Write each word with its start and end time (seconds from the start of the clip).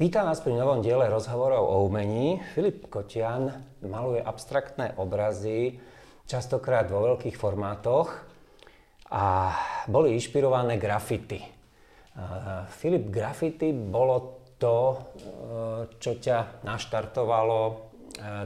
Vítam 0.00 0.32
vás 0.32 0.40
pri 0.40 0.56
novom 0.56 0.80
diele 0.80 1.12
rozhovorov 1.12 1.60
o 1.60 1.84
umení. 1.84 2.40
Filip 2.56 2.88
Kotian 2.88 3.52
maluje 3.84 4.24
abstraktné 4.24 4.96
obrazy, 4.96 5.76
častokrát 6.24 6.88
vo 6.88 7.04
veľkých 7.04 7.36
formátoch 7.36 8.08
a 9.12 9.52
boli 9.92 10.16
inšpirované 10.16 10.80
grafity. 10.80 11.44
Filip, 12.80 13.12
grafity 13.12 13.76
bolo 13.76 14.40
to, 14.56 14.76
e, 14.88 14.96
čo 16.00 16.16
ťa 16.16 16.64
naštartovalo 16.64 17.60
e, 17.68 17.74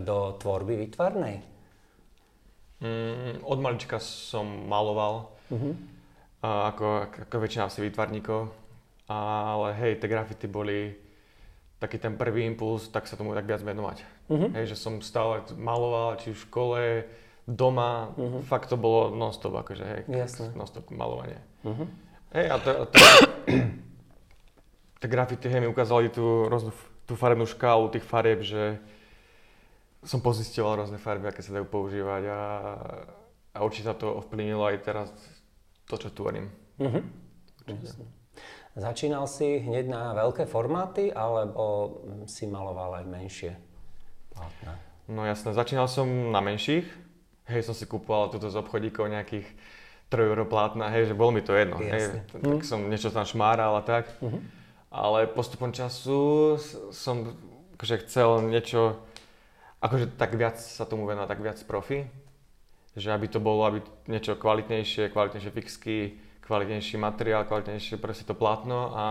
do 0.02 0.34
tvorby 0.34 0.74
vytvarnej? 0.74 1.38
Mm, 2.82 3.46
od 3.46 3.58
malička 3.62 4.02
som 4.02 4.66
maloval, 4.66 5.30
uh-huh. 5.54 5.74
ako, 6.42 7.14
ako 7.30 7.36
väčšina 7.38 7.70
asi 7.70 7.78
výtvarníkov, 7.78 8.50
ale 9.06 9.70
hej, 9.78 10.02
tie 10.02 10.10
grafity 10.10 10.50
boli 10.50 11.03
taký 11.84 12.00
ten 12.00 12.16
prvý 12.16 12.48
impuls, 12.48 12.88
tak 12.88 13.04
sa 13.04 13.20
tomu 13.20 13.36
tak 13.36 13.44
viac 13.44 13.60
venovať. 13.60 14.08
Uh-huh. 14.32 14.48
Hej, 14.56 14.72
že 14.72 14.76
som 14.80 15.04
stále 15.04 15.44
maloval, 15.60 16.16
či 16.16 16.32
v 16.32 16.42
škole, 16.48 16.80
doma, 17.44 18.16
uh-huh. 18.16 18.40
fakt 18.40 18.72
to 18.72 18.80
bolo 18.80 19.12
non-stop, 19.12 19.52
akože 19.52 19.84
hej, 19.84 20.00
Jasne. 20.08 20.56
non-stop 20.56 20.88
malovanie. 20.88 21.36
Uh-huh. 21.60 21.84
Hej, 22.32 22.46
a 22.48 22.56
tie 25.04 25.08
grafity, 25.12 25.52
hej, 25.52 25.60
mi 25.60 25.68
ukázali 25.68 26.08
tú, 26.08 26.48
roznú, 26.48 26.72
tú 27.04 27.20
farebnú 27.20 27.44
škálu 27.44 27.92
tých 27.92 28.08
farieb, 28.08 28.40
že 28.40 28.80
som 30.00 30.24
pozistil 30.24 30.64
rôzne 30.64 30.96
farby, 30.96 31.28
aké 31.28 31.44
sa 31.44 31.52
dajú 31.52 31.68
používať 31.68 32.32
a, 32.32 32.40
a 33.52 33.58
určite 33.60 33.92
sa 33.92 33.96
to 33.96 34.24
ovplyvnilo 34.24 34.64
aj 34.64 34.76
teraz 34.80 35.12
to, 35.84 36.00
čo 36.00 36.08
tvorím. 36.08 36.48
Uh-huh. 36.80 37.04
Začínal 38.74 39.30
si 39.30 39.62
hneď 39.62 39.86
na 39.86 40.10
veľké 40.18 40.50
formáty, 40.50 41.14
alebo 41.14 41.94
si 42.26 42.50
maloval 42.50 42.98
aj 42.98 43.04
menšie 43.06 43.52
plátna? 44.34 44.74
No 45.06 45.22
jasné, 45.22 45.54
začínal 45.54 45.86
som 45.86 46.34
na 46.34 46.42
menších. 46.42 46.82
Hej, 47.46 47.70
som 47.70 47.76
si 47.76 47.86
kúpoval 47.86 48.34
túto 48.34 48.50
z 48.50 48.58
obchodíkov 48.58 49.06
nejakých 49.06 49.46
3 50.10 50.30
euro 50.30 50.44
plátna, 50.48 50.90
hej, 50.90 51.12
že 51.12 51.14
bolo 51.14 51.38
mi 51.38 51.42
to 51.44 51.54
jedno. 51.54 51.78
Hej, 51.78 52.24
tak 52.34 52.40
mm. 52.40 52.66
som 52.66 52.82
niečo 52.88 53.14
tam 53.14 53.22
šmáral 53.22 53.78
a 53.78 53.82
tak. 53.84 54.10
Mm-hmm. 54.18 54.42
Ale 54.90 55.30
postupom 55.30 55.70
času 55.70 56.56
som 56.90 57.36
akože 57.78 58.06
chcel 58.06 58.42
niečo, 58.46 58.98
akože 59.84 60.18
tak 60.18 60.34
viac 60.34 60.58
sa 60.58 60.82
tomu 60.82 61.06
venovať, 61.06 61.28
tak 61.30 61.44
viac 61.44 61.58
profi. 61.62 62.10
Že 62.94 63.12
aby 63.12 63.26
to 63.30 63.38
bolo 63.38 63.66
aby 63.66 63.78
niečo 64.10 64.34
kvalitnejšie, 64.34 65.10
kvalitnejšie 65.14 65.52
fixky, 65.52 65.98
kvalitnejší 66.44 67.00
materiál, 67.00 67.48
kvalitnejšie 67.48 67.96
proste 67.96 68.28
to 68.28 68.36
plátno 68.36 68.92
a 68.92 69.04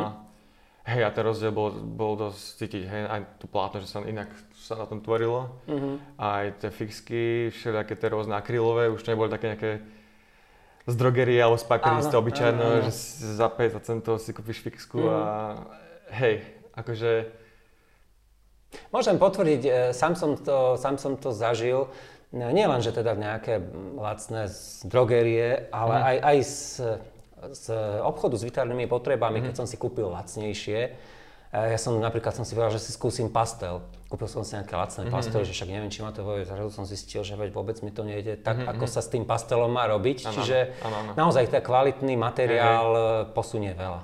hej, 0.86 1.02
a 1.04 1.10
ten 1.10 1.24
rozdiel 1.24 1.50
bol, 1.56 1.74
bol 1.74 2.14
dosť 2.20 2.42
cítiť, 2.60 2.84
hej, 2.86 3.02
aj 3.10 3.20
to 3.40 3.48
plátno, 3.50 3.82
že 3.82 3.90
sa 3.90 4.04
inak 4.04 4.30
sa 4.54 4.80
na 4.80 4.86
tom 4.86 5.00
tvorilo. 5.00 5.60
Mm-hmm. 5.68 5.96
Aj 6.20 6.46
tie 6.60 6.70
fixky, 6.72 7.24
všetky 7.52 7.96
tie 7.96 8.08
rôzne 8.12 8.36
akrylové, 8.36 8.92
už 8.92 9.04
neboli 9.08 9.32
také 9.32 9.56
nejaké 9.56 9.72
z 10.84 10.96
drogerie 11.00 11.40
alebo 11.40 11.56
z 11.56 11.68
papieristy 11.68 12.12
obyčajno, 12.12 12.84
že 12.84 12.92
za 13.40 13.48
50 13.48 13.88
centov 13.88 14.20
si 14.20 14.36
kúpiš 14.36 14.60
fixku 14.60 15.00
mm-hmm. 15.00 15.16
a 15.16 15.30
hej, 16.20 16.36
akože... 16.76 17.12
Môžem 18.90 19.22
potvrdiť, 19.22 19.62
e, 19.64 19.72
sám 19.94 20.18
som 20.18 20.34
to, 20.36 20.76
sám 20.82 20.98
som 20.98 21.14
to 21.16 21.30
zažil, 21.30 21.94
nie 22.34 22.66
len, 22.66 22.82
že 22.82 22.90
teda 22.90 23.14
nejaké 23.14 23.62
lacné 23.94 24.50
z 24.50 24.82
drogerie, 24.90 25.70
ale 25.70 25.96
mm. 25.96 26.04
aj, 26.04 26.18
aj 26.18 26.38
z 26.42 26.58
z 27.52 27.76
obchodu 28.00 28.40
s 28.40 28.48
výtvarnými 28.48 28.88
potrebami, 28.88 29.44
mm-hmm. 29.44 29.48
keď 29.52 29.54
som 29.60 29.68
si 29.68 29.76
kúpil 29.76 30.08
lacnejšie, 30.08 30.80
ja 31.54 31.78
som 31.78 32.02
napríklad 32.02 32.34
som 32.34 32.42
si 32.42 32.58
povedal, 32.58 32.74
že 32.74 32.82
si 32.82 32.90
skúsim 32.98 33.30
pastel. 33.30 33.86
Kúpil 34.10 34.26
som 34.26 34.42
si 34.42 34.58
nejaké 34.58 34.74
lacné 34.74 35.06
mm-hmm. 35.06 35.14
pastely, 35.14 35.46
že 35.46 35.54
však 35.54 35.70
neviem, 35.70 35.94
či 35.94 36.02
ma 36.02 36.10
to 36.10 36.26
bude. 36.26 36.50
Zrazu 36.50 36.74
som 36.74 36.82
zistil, 36.90 37.22
že 37.22 37.38
veď 37.38 37.54
vôbec 37.54 37.78
mi 37.86 37.94
to 37.94 38.02
nejde 38.02 38.42
tak, 38.42 38.58
mm-hmm. 38.58 38.74
ako 38.74 38.86
sa 38.90 39.06
s 39.06 39.14
tým 39.14 39.22
pastelom 39.22 39.70
má 39.70 39.86
robiť. 39.86 40.26
Ano, 40.26 40.34
Čiže 40.34 40.58
ano, 40.82 40.96
ano. 40.98 41.12
naozaj 41.14 41.54
ten 41.54 41.62
kvalitný 41.62 42.18
materiál 42.18 42.90
hey, 42.90 43.06
hey. 43.06 43.34
posunie 43.38 43.74
veľa. 43.78 44.02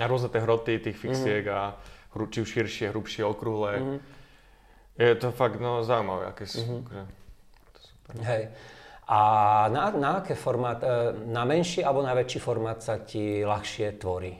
A 0.00 0.04
rôzne 0.08 0.32
tie 0.32 0.40
hroty 0.40 0.80
tých 0.80 0.96
fixiek 0.96 1.44
mm-hmm. 1.44 2.16
a 2.16 2.24
či 2.32 2.38
už 2.40 2.48
širšie, 2.48 2.88
hrubšie, 2.96 3.28
okrúhle. 3.28 3.76
Mm-hmm. 3.76 3.98
Je 5.04 5.16
to 5.20 5.28
fakt 5.36 5.60
no, 5.60 5.84
zaujímavé, 5.84 6.32
aké 6.32 6.48
sú. 6.48 6.80
Mm-hmm. 6.80 8.24
Hej. 8.24 8.42
A 9.10 9.20
na, 9.74 9.90
na 9.90 10.22
aké 10.22 10.38
formát, 10.38 10.78
e, 10.86 11.18
na 11.26 11.42
menší 11.42 11.82
alebo 11.82 11.98
na 11.98 12.14
väčší 12.14 12.38
formát 12.38 12.78
sa 12.78 13.02
ti 13.02 13.42
ľahšie 13.42 13.98
tvorí? 13.98 14.38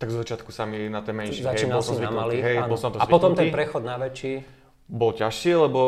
Tak 0.00 0.08
z 0.08 0.16
začiatku 0.24 0.48
sa 0.48 0.64
mi 0.64 0.88
na 0.88 1.04
ten 1.04 1.12
menší, 1.12 1.44
Začínal 1.44 1.84
hej, 1.84 1.92
si 1.92 2.00
na 2.00 2.08
malý, 2.08 2.40
hej, 2.40 2.64
bol 2.64 2.80
som 2.80 2.88
to 2.88 2.96
A 2.96 3.04
potom 3.04 3.36
ten 3.36 3.52
prechod 3.52 3.84
na 3.84 4.00
väčší? 4.00 4.40
Bol 4.88 5.12
ťažší, 5.12 5.68
lebo 5.68 5.82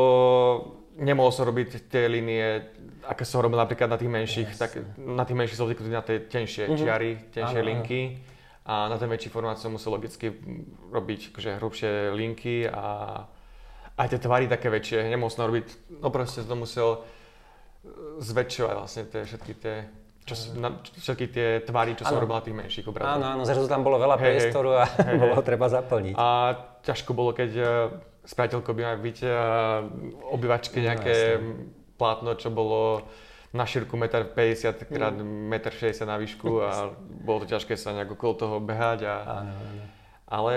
nemohol 1.01 1.33
som 1.33 1.49
robiť 1.49 1.89
tie 1.89 2.05
linie, 2.05 2.69
aké 3.09 3.25
som 3.25 3.41
robil 3.41 3.57
napríklad 3.57 3.89
na 3.89 3.97
tých 3.97 4.13
menších, 4.13 4.51
yes. 4.53 4.61
tak 4.61 4.77
na 5.01 5.25
tých 5.25 5.37
menších 5.41 5.57
som 5.57 5.65
zvyknutý 5.65 5.93
na 5.97 6.05
tie 6.05 6.21
tenšie 6.21 6.69
mm-hmm. 6.69 6.81
čiary, 6.81 7.13
tenšie 7.33 7.61
ano, 7.65 7.69
linky. 7.73 8.01
Ano. 8.13 8.34
A 8.67 8.75
na 8.93 8.97
ten 9.01 9.09
väčší 9.09 9.33
formát 9.33 9.57
som 9.57 9.73
musel 9.73 9.95
logicky 9.95 10.37
robiť 10.93 11.33
akože 11.33 11.51
hrubšie 11.63 11.91
linky 12.13 12.67
a 12.69 12.84
aj 13.97 14.07
tie 14.13 14.21
tvary 14.21 14.51
také 14.53 14.69
väčšie. 14.69 15.09
Nemohol 15.09 15.33
som 15.33 15.49
robiť, 15.49 15.97
no 16.03 16.13
proste 16.13 16.45
som 16.45 16.61
musel 16.61 17.01
zväčšovať 18.21 18.75
vlastne 18.75 19.03
tie 19.09 19.21
všetky 19.25 19.53
tie 19.61 19.75
čo, 20.27 20.35
na, 20.59 20.75
všetky 20.83 21.27
tie 21.31 21.49
tvary, 21.63 21.95
čo 21.95 22.03
ano. 22.03 22.11
som 22.11 22.19
robil 22.19 22.35
na 22.35 22.43
tých 22.43 22.57
menších 22.59 22.87
obrazoch. 22.91 23.15
Áno, 23.15 23.27
áno, 23.31 23.43
zrazu 23.47 23.71
tam 23.71 23.87
bolo 23.87 24.03
veľa 24.03 24.19
hey, 24.19 24.23
priestoru 24.27 24.83
a 24.83 24.85
hey, 25.07 25.23
bolo 25.23 25.39
hey. 25.39 25.47
treba 25.47 25.71
zaplniť. 25.71 26.15
A 26.19 26.27
ťažko 26.83 27.11
bolo, 27.15 27.31
keď 27.31 27.51
uh, 27.63 27.95
s 28.27 28.35
priateľkou 28.35 28.75
bývame 28.75 28.99
v 28.99 29.05
byte 29.07 29.31
a 29.31 29.47
obývačke 30.35 30.83
nejaké 30.83 31.39
no, 31.39 31.71
plátno, 31.95 32.35
čo 32.35 32.51
bolo 32.51 33.07
na 33.55 33.63
šírku 33.63 33.95
1,50 33.95 34.91
m 34.91 35.55
x 35.55 35.71
1,60 35.79 36.03
m 36.03 36.07
na 36.11 36.17
výšku 36.19 36.51
a 36.59 36.91
bolo 37.27 37.47
to 37.47 37.55
ťažké 37.55 37.79
sa 37.79 37.95
nejak 37.95 38.19
okolo 38.19 38.33
toho 38.35 38.57
behať. 38.59 39.07
A, 39.07 39.15
áno, 39.47 39.55
áno. 39.55 39.83
Ale 40.27 40.51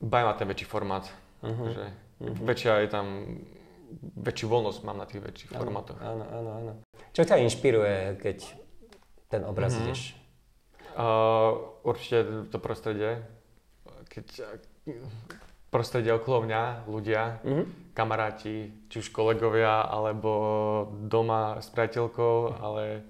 baví 0.00 0.24
ma 0.24 0.32
ten 0.32 0.48
väčší 0.48 0.64
formát. 0.64 1.04
Uh-huh. 1.44 1.76
Že 1.76 1.84
uh-huh. 2.24 2.40
Väčšia 2.40 2.80
je 2.82 2.88
tam 2.88 3.06
väčšiu 4.18 4.46
voľnosť 4.48 4.80
mám 4.84 4.98
na 5.00 5.06
tých 5.08 5.22
väčších 5.24 5.50
áno, 5.54 5.60
formátoch. 5.60 5.98
Áno, 6.00 6.24
áno, 6.28 6.50
áno. 6.60 6.72
Čo 7.16 7.24
ťa 7.24 7.40
inšpiruje, 7.42 8.20
keď 8.20 8.38
ten 9.28 9.42
obraz 9.44 9.74
mm-hmm. 9.74 9.86
ideš? 9.88 10.00
Uh, 10.98 11.78
určite 11.86 12.48
to 12.50 12.58
prostredie. 12.58 13.22
Keď 14.08 14.26
prostredie 15.68 16.12
okolo 16.16 16.48
mňa, 16.48 16.88
ľudia, 16.88 17.44
mm-hmm. 17.44 17.92
kamaráti, 17.92 18.88
či 18.88 18.96
už 19.04 19.12
kolegovia, 19.12 19.84
alebo 19.84 20.32
doma 21.06 21.60
s 21.60 21.68
priateľkou, 21.68 22.56
ale 22.56 23.04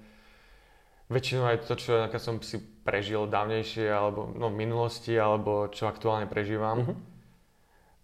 väčšinou 1.09 1.47
aj 1.49 1.65
to, 1.71 1.75
čo 1.79 1.93
som 2.19 2.43
si 2.43 2.59
prežil 2.59 3.31
dávnejšie, 3.31 3.87
alebo 3.87 4.35
no, 4.35 4.51
v 4.51 4.59
minulosti, 4.59 5.15
alebo 5.15 5.71
čo 5.71 5.87
aktuálne 5.87 6.27
prežívam. 6.27 6.83
Mm-hmm. 6.83 6.99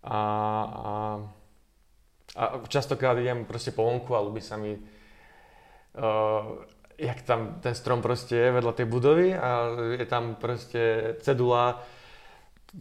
A, 0.05 0.21
a 0.71 0.93
a 2.34 2.59
častokrát 2.67 3.15
idem 3.19 3.47
proste 3.47 3.71
po 3.71 3.87
vonku 3.87 4.11
a 4.15 4.25
ľubí 4.27 4.43
sa 4.43 4.59
mi, 4.59 4.75
uh, 4.75 6.43
jak 6.99 7.22
tam 7.22 7.62
ten 7.62 7.75
strom 7.75 8.03
proste 8.03 8.34
je 8.34 8.50
vedľa 8.50 8.72
tej 8.75 8.87
budovy 8.91 9.34
a 9.34 9.71
je 9.95 10.06
tam 10.06 10.34
proste 10.34 11.15
cedula, 11.23 11.83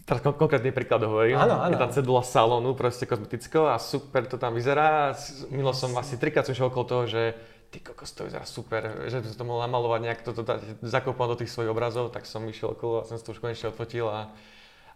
teraz 0.06 0.26
konkrétny 0.26 0.74
príklad 0.74 1.06
hovorím, 1.06 1.38
áno, 1.38 1.62
áno. 1.62 1.70
je 1.70 1.78
tam 1.78 1.94
cedula 1.94 2.26
salónu 2.26 2.74
proste 2.74 3.06
kozmetického 3.06 3.70
a 3.70 3.78
super 3.78 4.26
to 4.26 4.42
tam 4.42 4.58
vyzerá. 4.58 5.14
Milo 5.54 5.74
som 5.74 5.94
asi 6.02 6.18
trikrát 6.18 6.50
som 6.50 6.58
okolo 6.58 6.86
toho, 6.86 7.04
že 7.06 7.22
ty 7.70 7.78
kokos, 7.82 8.14
to 8.14 8.26
vyzerá 8.26 8.46
super, 8.46 9.10
že 9.10 9.22
by 9.22 9.26
som 9.30 9.38
to 9.38 9.46
mohol 9.46 9.62
namalovať, 9.66 10.00
nejak 10.02 10.22
to, 10.26 10.34
to 10.34 10.42
dať, 10.46 10.82
zakopať 10.82 11.28
do 11.30 11.40
tých 11.42 11.54
svojich 11.54 11.74
obrazov, 11.74 12.10
tak 12.10 12.26
som 12.26 12.46
išiel 12.46 12.74
okolo 12.74 13.02
a 13.02 13.08
som 13.10 13.18
si 13.18 13.26
to 13.26 13.34
už 13.34 13.42
konečne 13.42 13.70
odfotil 13.70 14.10
a 14.10 14.30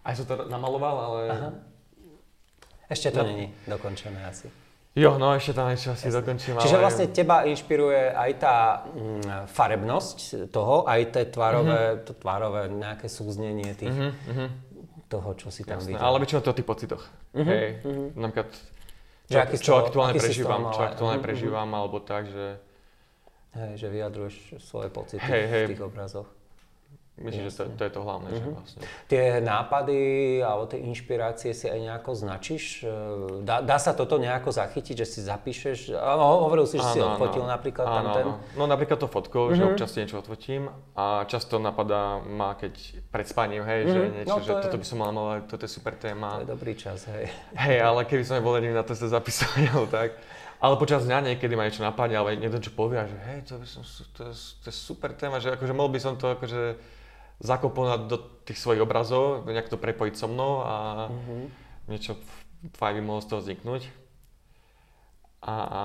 aj 0.05 0.13
som 0.17 0.25
to 0.29 0.45
namaloval, 0.49 0.95
ale 1.13 1.21
Aha. 1.29 1.49
Ešte 2.87 3.11
to 3.11 3.23
není 3.23 3.51
dokončené 3.67 4.23
asi. 4.23 4.47
Jo, 4.97 5.21
no 5.21 5.29
ešte 5.37 5.53
tam 5.53 5.69
niečo 5.69 5.93
asi 5.93 6.09
dokončím. 6.09 6.57
Čiže 6.57 6.73
ale... 6.73 6.83
vlastne 6.89 7.05
teba 7.13 7.45
inšpiruje 7.45 8.17
aj 8.17 8.31
tá 8.41 8.57
mm, 8.89 9.45
farebnosť 9.45 10.49
toho, 10.49 10.89
aj 10.89 11.13
tie 11.13 11.29
tvárové, 11.29 11.81
mm-hmm. 11.93 12.05
to 12.09 12.11
tvárové 12.17 12.61
nejaké 12.73 13.05
súznenie 13.05 13.77
tých, 13.77 13.93
mm-hmm. 13.93 14.49
toho, 15.05 15.29
čo 15.37 15.53
si 15.53 15.61
tam 15.61 15.77
videl. 15.85 16.01
Ale 16.01 16.17
väčšinou 16.17 16.41
to 16.41 16.49
o 16.49 16.57
tých 16.57 16.65
pocitoch. 16.65 17.03
Mm-hmm. 17.37 17.45
Hej, 17.45 17.65
mm-hmm. 17.85 18.07
napríklad, 18.17 18.49
čo, 19.29 19.37
čo, 19.37 19.57
čo 19.61 19.73
aktuálne 19.85 20.13
prežívam, 20.17 20.61
čo 20.73 20.81
aktuálne 20.81 21.21
mm-hmm. 21.21 21.27
prežívam, 21.29 21.69
alebo 21.77 21.97
tak, 22.01 22.33
že... 22.33 22.47
Hej, 23.53 23.73
že 23.77 23.87
vyjadruješ 23.93 24.35
svoje 24.61 24.89
pocity 24.89 25.21
hej, 25.21 25.45
hej. 25.45 25.65
v 25.65 25.69
tých 25.77 25.85
obrazoch. 25.85 26.29
Myslím, 27.17 27.49
že 27.49 27.57
to, 27.57 27.63
to 27.73 27.83
je 27.83 27.91
to 27.91 28.01
hlavné, 28.05 28.29
že 28.29 28.41
vlastne. 28.45 28.79
Tie 29.09 29.23
nápady 29.41 29.99
alebo 30.39 30.69
tie 30.69 30.77
inšpirácie 30.85 31.49
si 31.49 31.65
aj 31.65 31.79
nejako 31.81 32.13
značíš? 32.13 32.85
E, 32.85 33.41
Dá, 33.41 33.65
dá 33.65 33.81
sa 33.81 33.97
toto 33.97 34.21
nejako 34.21 34.53
zachytiť, 34.53 35.01
že 35.01 35.05
si 35.09 35.19
zapíšeš? 35.25 35.97
Áno, 35.97 36.45
hovoril 36.45 36.69
si, 36.69 36.77
že 36.77 36.85
si 36.93 36.99
Áno, 37.01 37.17
odfotil 37.17 37.41
áno. 37.41 37.53
napríklad 37.57 37.85
Áno, 37.85 37.95
tam 37.97 38.05
ten. 38.13 38.25
áno. 38.29 38.33
No 38.53 38.63
napríklad 38.69 39.01
to 39.01 39.09
fotkou, 39.09 39.49
že 39.51 39.65
občas 39.65 39.89
si 39.89 40.05
niečo 40.05 40.21
odfotím 40.21 40.69
a 40.93 41.25
často 41.25 41.57
napadá 41.57 42.21
ma, 42.21 42.53
keď 42.53 42.73
pred 43.09 43.25
spaním, 43.25 43.65
hej, 43.65 43.89
že 43.89 43.97
Mhm. 43.97 44.11
niečo, 44.13 44.29
No, 44.29 44.35
že 44.37 44.51
to 44.53 44.57
je- 44.61 44.63
toto 44.69 44.77
by 44.77 44.85
som 44.85 44.97
mal 45.01 45.09
malovať, 45.09 45.41
toto 45.49 45.63
je 45.65 45.71
super 45.73 45.93
To 45.97 46.01
téma. 46.05 46.29
je 46.45 46.45
dobrý 46.45 46.73
čas, 46.77 47.09
hej. 47.09 47.25
Hej, 47.57 47.77
ale 47.81 48.05
keby 48.05 48.23
som 48.23 48.37
nebol 48.37 48.53
na 48.61 48.85
to 48.85 48.93
sa 48.93 49.09
tak. 49.89 50.11
Ale 50.57 50.73
počas 50.81 51.05
dňa 51.05 51.21
niekedy 51.33 51.53
ma 51.53 51.69
niečo 51.69 51.85
napadne, 51.85 52.17
ale 52.17 52.33
niekto 52.33 52.57
čo 52.57 52.73
povie, 52.73 52.97
že 53.05 53.17
hej, 53.29 53.39
to, 53.45 53.61
by 53.61 53.67
som, 53.69 53.81
to, 54.17 54.21
je, 54.25 54.33
to 54.61 54.65
je 54.69 54.75
super 54.75 55.13
téma, 55.13 55.37
že 55.37 55.53
akože 55.53 55.69
mohol 55.69 55.93
by 55.93 56.01
som 56.01 56.17
to 56.17 56.33
akože 56.33 56.81
zakomponovať 57.39 58.01
do 58.05 58.17
tých 58.43 58.57
svojich 58.57 58.81
obrazov, 58.81 59.45
nejak 59.45 59.69
to 59.69 59.77
prepojiť 59.77 60.13
so 60.15 60.27
mnou 60.27 60.61
a 60.61 60.75
Mhm. 61.11 61.35
niečo 61.87 62.13
fajn 62.73 62.93
by 62.97 63.01
mohlo 63.01 63.21
z 63.21 63.29
toho 63.29 63.39
vzniknúť. 63.41 63.83
A, 65.37 65.53
a 65.53 65.81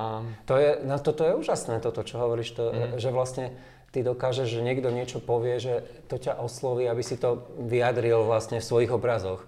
To 0.49 0.57
je, 0.57 0.81
no 0.83 0.97
toto 0.99 1.23
je 1.29 1.37
úžasné, 1.37 1.79
toto, 1.79 2.01
čo 2.03 2.17
hovoríš, 2.19 2.57
to, 2.57 2.65
Mhm. 2.73 2.99
že 2.99 3.11
vlastne 3.11 3.47
ty 3.93 4.01
dokážeš, 4.01 4.49
že 4.49 4.65
niekto 4.65 4.89
niečo 4.89 5.21
povie, 5.21 5.61
že 5.61 5.85
to 6.09 6.17
ťa 6.17 6.41
osloví, 6.41 6.89
aby 6.89 7.05
si 7.05 7.21
to 7.21 7.45
vyjadril 7.61 8.25
vlastne 8.25 8.59
v 8.59 8.65
svojich 8.65 8.91
obrazoch. 8.91 9.45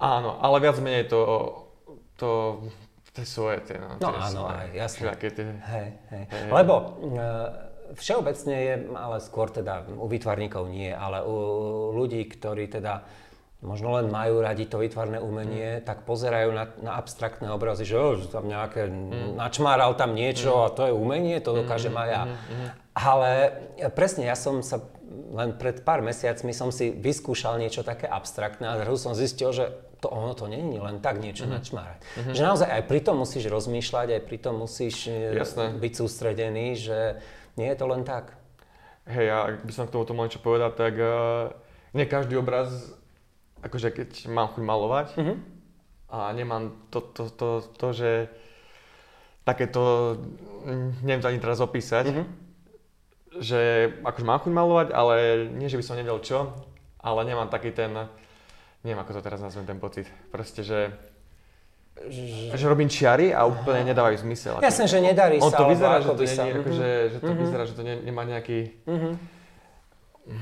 áno, 0.00 0.38
ale 0.40 0.64
viac 0.64 0.80
menej 0.80 1.12
to, 1.12 1.20
to, 2.16 2.62
tie 3.12 3.26
svoje, 3.26 3.60
tie, 3.68 3.76
no, 3.76 4.00
No 4.00 4.08
tie 4.08 4.20
áno, 4.22 4.48
svoje, 4.48 4.54
aj, 4.56 4.68
jasné. 4.72 5.08
tie, 5.12 5.44
Hej, 5.60 5.88
hej. 6.08 6.24
Hej. 6.30 6.48
Lebo 6.48 6.74
e, 7.04 7.69
všeobecne 7.96 8.56
je, 8.56 8.74
ale 8.94 9.16
skôr 9.22 9.50
teda 9.50 9.86
u 9.86 10.06
výtvarníkov 10.06 10.68
nie, 10.70 10.90
ale 10.90 11.22
u 11.26 11.36
ľudí, 11.94 12.26
ktorí 12.26 12.70
teda 12.70 13.02
možno 13.60 13.92
len 14.00 14.08
majú 14.08 14.40
radi 14.40 14.64
to 14.64 14.80
výtvarné 14.80 15.20
umenie, 15.20 15.84
tak 15.84 16.08
pozerajú 16.08 16.48
na, 16.52 16.64
na 16.80 16.96
abstraktné 16.96 17.52
obrazy, 17.52 17.84
že 17.84 17.96
oh, 18.00 18.16
tam 18.24 18.48
nejaké, 18.48 18.88
načmáral 19.36 19.92
tam 20.00 20.16
niečo 20.16 20.64
a 20.64 20.72
to 20.72 20.88
je 20.88 20.96
umenie, 20.96 21.36
to 21.44 21.52
dokážem 21.52 21.92
aj 21.92 22.08
ja. 22.08 22.22
Ale 22.96 23.30
presne, 23.92 24.24
ja 24.24 24.36
som 24.36 24.64
sa 24.64 24.80
len 25.10 25.58
pred 25.58 25.82
pár 25.82 26.00
mesiacmi 26.00 26.54
som 26.54 26.70
si 26.70 26.94
vyskúšal 26.94 27.58
niečo 27.58 27.82
také 27.82 28.06
abstraktné 28.06 28.66
a 28.70 28.78
zrazu 28.78 28.98
som 28.98 29.12
zistil, 29.12 29.50
že 29.50 29.70
to 30.00 30.08
ono 30.08 30.32
to 30.32 30.48
není 30.48 30.80
len 30.80 31.02
tak 31.04 31.20
niečo 31.20 31.44
načmárať. 31.44 32.00
Že 32.32 32.42
naozaj 32.42 32.68
aj 32.72 32.82
pri 32.88 33.00
tom 33.04 33.20
musíš 33.20 33.52
rozmýšľať, 33.52 34.16
aj 34.16 34.22
pri 34.24 34.38
tom 34.40 34.64
musíš 34.64 35.12
e, 35.12 35.36
Jasné. 35.36 35.76
byť 35.76 35.92
sústredený, 35.92 36.66
že 36.80 37.20
nie 37.54 37.66
je 37.66 37.76
to 37.76 37.86
len 37.86 38.02
tak. 38.02 38.34
Hej, 39.04 39.26
a 39.26 39.36
ak 39.48 39.64
by 39.64 39.72
som 39.72 39.86
k 39.86 39.92
tomuto 39.92 40.12
mal 40.12 40.26
niečo 40.26 40.38
povedať, 40.38 40.72
tak 40.76 40.94
uh, 40.94 41.50
nie 41.92 42.04
každý 42.04 42.36
obraz, 42.36 42.70
akože 43.60 43.90
keď 43.90 44.10
mám 44.28 44.52
chuť 44.52 44.62
malovať 44.62 45.06
Mhm. 45.16 45.34
a 46.08 46.30
nemám 46.30 46.62
to, 46.88 47.00
to, 47.00 47.22
to, 47.28 47.48
to, 47.70 47.86
že 47.90 48.10
takéto, 49.42 50.14
neviem 51.00 51.18
to 51.18 51.28
ani 51.28 51.38
teraz 51.38 51.58
opísať, 51.58 52.06
Mhm. 52.06 52.22
že 53.40 53.60
akože 54.00 54.24
mám 54.24 54.40
chuť 54.40 54.52
malovať, 54.52 54.88
ale 54.90 55.14
nie, 55.48 55.66
že 55.66 55.78
by 55.78 55.84
som 55.84 55.96
nevedel 55.96 56.20
čo, 56.20 56.38
ale 56.98 57.24
nemám 57.24 57.48
taký 57.48 57.70
ten, 57.70 57.90
neviem 58.82 59.00
ako 59.00 59.16
to 59.16 59.22
teraz 59.22 59.40
nazvem 59.40 59.64
ten 59.64 59.78
pocit, 59.78 60.04
proste, 60.28 60.60
že, 60.60 60.92
že 62.50 62.64
robím 62.64 62.88
čiary 62.88 63.28
a 63.30 63.44
úplne 63.44 63.84
nedávajú 63.86 64.16
zmysel. 64.20 64.56
Ako- 64.56 64.64
Jasné, 64.64 64.84
že 64.86 64.98
nedarí 65.00 65.36
on 65.36 65.46
sa, 65.46 65.56
to 65.56 65.62
alebo 65.62 65.72
vyzerá, 65.72 65.94
že 65.94 66.00
ako 66.02 66.14
to, 66.14 66.22
nie, 66.22 66.30
sa... 66.30 66.42
nie, 66.42 66.50
Mhm. 66.50 66.60
akože, 66.60 66.88
že 67.06 67.18
to 67.18 67.32
vyzerá, 67.34 67.62
že 67.64 67.74
to 67.74 67.82
ne, 67.82 67.94
nemá 67.98 68.22
nejaký... 68.24 68.58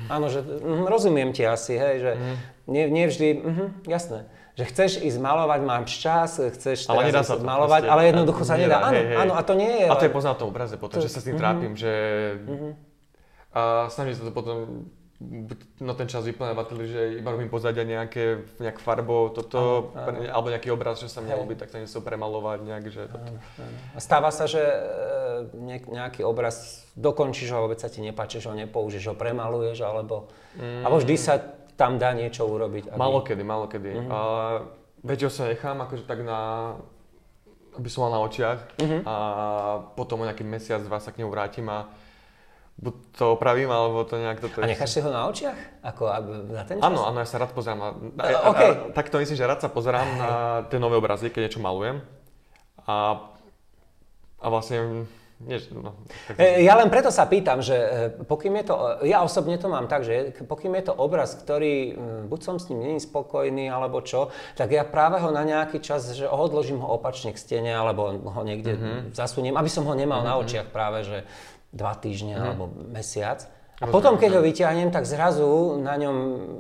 Áno, 0.07 0.29
že 0.29 0.41
mhm, 0.41 0.85
rozumiem 0.85 1.31
ti 1.31 1.43
asi, 1.43 1.75
hej, 1.75 1.95
že 1.99 2.11
Mhm. 2.13 2.35
nie, 2.69 2.85
nie 2.89 3.05
vždy, 3.07 3.29
mhm, 3.37 3.65
jasné. 3.87 4.29
Že 4.53 4.65
chceš 4.67 4.91
ísť 5.01 5.19
malovať, 5.19 5.61
máš 5.63 5.97
čas, 5.97 6.35
chceš 6.37 6.87
Ale 6.87 7.07
teraz 7.07 7.09
nedá 7.09 7.21
sa 7.25 7.35
to 7.35 7.47
malovať, 7.47 7.81
proste. 7.81 7.93
ale 7.95 8.03
jednoducho 8.07 8.43
sa 8.43 8.55
nedá. 8.55 8.83
Áno, 8.83 8.91
hej, 8.93 9.05
hej. 9.07 9.17
áno, 9.17 9.33
a 9.33 9.43
to 9.43 9.53
nie 9.55 9.73
je 9.73 9.87
A 9.87 9.95
to 9.95 10.05
je 10.05 10.13
poznať 10.13 10.31
na 10.31 10.39
tom 10.39 10.49
obraze 10.51 10.75
potom, 10.77 10.99
To- 10.99 11.05
že 11.07 11.09
sa 11.09 11.19
s 11.19 11.25
tým 11.25 11.39
mhm. 11.39 11.41
trápim, 11.41 11.73
že... 11.75 11.93
A 13.49 13.89
snažím 13.89 14.15
sa 14.15 14.23
to 14.23 14.31
potom 14.31 14.87
na 15.81 15.95
ten 15.95 16.07
čas 16.07 16.23
bateli, 16.31 16.87
že 16.87 17.01
iba 17.19 17.35
robím 17.35 17.51
pozadia 17.51 17.83
nejaké, 17.83 18.55
nejak 18.63 18.79
farbou, 18.79 19.29
toto, 19.29 19.91
Áno, 19.91 20.15
áno. 20.15 20.31
alebo 20.31 20.47
nejaký 20.49 20.71
obraz, 20.71 21.03
že 21.03 21.11
sa 21.11 21.19
mi 21.19 21.35
ľúbi, 21.35 21.59
tak 21.59 21.75
sa 21.75 21.83
nechcem 21.83 21.99
premalovať 21.99 22.59
nejak, 22.63 22.85
že 22.87 23.03
toto. 23.09 23.35
A 23.95 23.99
stáva 23.99 24.31
sa, 24.31 24.47
že 24.47 24.63
e, 24.63 25.59
nejaký 25.91 26.23
obraz 26.23 26.87
dokončíš 26.95 27.51
ho, 27.51 27.67
vôbec 27.67 27.77
sa 27.77 27.91
ti 27.91 27.99
nepáči, 27.99 28.39
že 28.39 28.47
ho 28.47 28.55
nepoužiješ, 28.55 29.11
ho 29.11 29.17
premaluješ, 29.17 29.83
alebo, 29.83 30.31
Mm. 30.55 30.87
alebo 30.87 30.99
vždy 30.99 31.15
sa 31.15 31.35
tam 31.75 31.99
dá 31.99 32.11
niečo 32.11 32.43
urobiť. 32.43 32.89
aby- 32.89 32.99
Málo 32.99 33.19
kedy, 33.21 33.43
málo 33.43 33.67
kedy. 33.67 33.91
Mhm. 33.97 34.11
A 34.11 34.19
väčšinou 35.01 35.31
sa 35.31 35.47
nechám 35.47 35.79
akože 35.79 36.03
tak 36.05 36.23
na 36.23 36.39
aby 37.75 37.87
som 37.87 38.03
mal 38.03 38.13
na 38.13 38.21
očiach 38.21 38.59
Mhm. 38.77 38.99
a 39.05 39.15
potom 39.95 40.19
o 40.19 40.27
nejaký 40.27 40.43
mesiac, 40.43 40.79
dva 40.81 40.99
sa 40.99 41.11
k 41.11 41.23
nemu 41.23 41.31
vrátim 41.31 41.63
a 41.69 41.87
buď 42.79 42.95
to 43.13 43.35
opravím, 43.35 43.69
alebo 43.69 44.07
to 44.07 44.15
nejak 44.15 44.39
toto... 44.39 44.63
A 44.63 44.67
necháš 44.67 44.91
si 44.95 45.01
ho 45.03 45.11
na 45.11 45.27
očiach? 45.27 45.59
Ako 45.83 46.03
za 46.49 46.63
ten 46.63 46.79
čas? 46.79 46.87
Áno, 46.87 47.01
áno, 47.05 47.19
ja 47.19 47.27
sa 47.27 47.37
rád 47.37 47.51
pozerám 47.51 47.79
na... 47.79 47.89
E, 48.23 48.31
A, 48.31 48.39
a, 48.39 48.49
OK. 48.49 48.61
a, 48.63 48.69
tak 48.95 49.11
to 49.11 49.19
myslím, 49.19 49.35
že 49.35 49.45
rád 49.45 49.59
sa 49.59 49.69
pozerám 49.69 50.07
na 50.15 50.31
tie 50.67 50.79
nové 50.79 50.95
obrazy, 50.95 51.27
keď 51.27 51.51
niečo 51.51 51.59
malujem. 51.59 51.99
A, 52.87 53.27
a 54.39 54.47
vlastne... 54.47 55.05
Nie, 55.39 55.63
no, 55.71 55.95
tak, 56.27 56.35
E, 56.35 56.67
Ja 56.67 56.75
len 56.75 56.91
preto 56.91 57.15
sa 57.15 57.23
pýtam, 57.23 57.63
že 57.63 57.75
e, 57.79 57.87
pokým 58.27 58.59
je 58.59 58.65
to, 58.67 58.75
e, 59.03 59.07
ja 59.07 59.23
osobne 59.23 59.55
to 59.55 59.71
mám 59.71 59.87
tak, 59.87 60.03
že 60.03 60.35
pokým 60.43 60.75
je 60.75 60.91
to 60.91 60.95
obraz, 60.95 61.39
ktorý 61.39 61.95
buď 62.27 62.41
som 62.43 62.57
s 62.59 62.67
ním 62.67 62.83
není 62.83 62.99
spokojný, 62.99 63.71
alebo 63.71 64.03
čo, 64.03 64.35
tak 64.59 64.75
ja 64.75 64.83
práve 64.83 65.23
ho 65.23 65.31
na 65.31 65.47
nejaký 65.47 65.79
čas, 65.79 66.11
že 66.11 66.27
odložím 66.27 66.83
ho 66.83 66.91
opačne 66.91 67.31
k 67.31 67.39
stene, 67.39 67.71
alebo 67.71 68.19
ho 68.19 68.43
niekde 68.43 68.75
Mhm. 68.75 68.91
zasuniem, 69.15 69.55
aby 69.55 69.71
som 69.71 69.87
ho 69.87 69.95
nemal 69.95 70.27
na 70.27 70.35
očiach 70.39 70.75
práve, 70.75 71.07
že 71.07 71.19
dva 71.71 71.93
týždne 71.95 72.35
Mhm. 72.35 72.43
alebo 72.43 72.65
mesiac. 72.89 73.45
A 73.79 73.87
potom, 73.87 74.19
keď 74.19 74.35
ho 74.35 74.43
vyťahnem, 74.43 74.91
tak 74.91 75.07
zrazu 75.07 75.47
na 75.79 75.95
ňom 75.95 76.17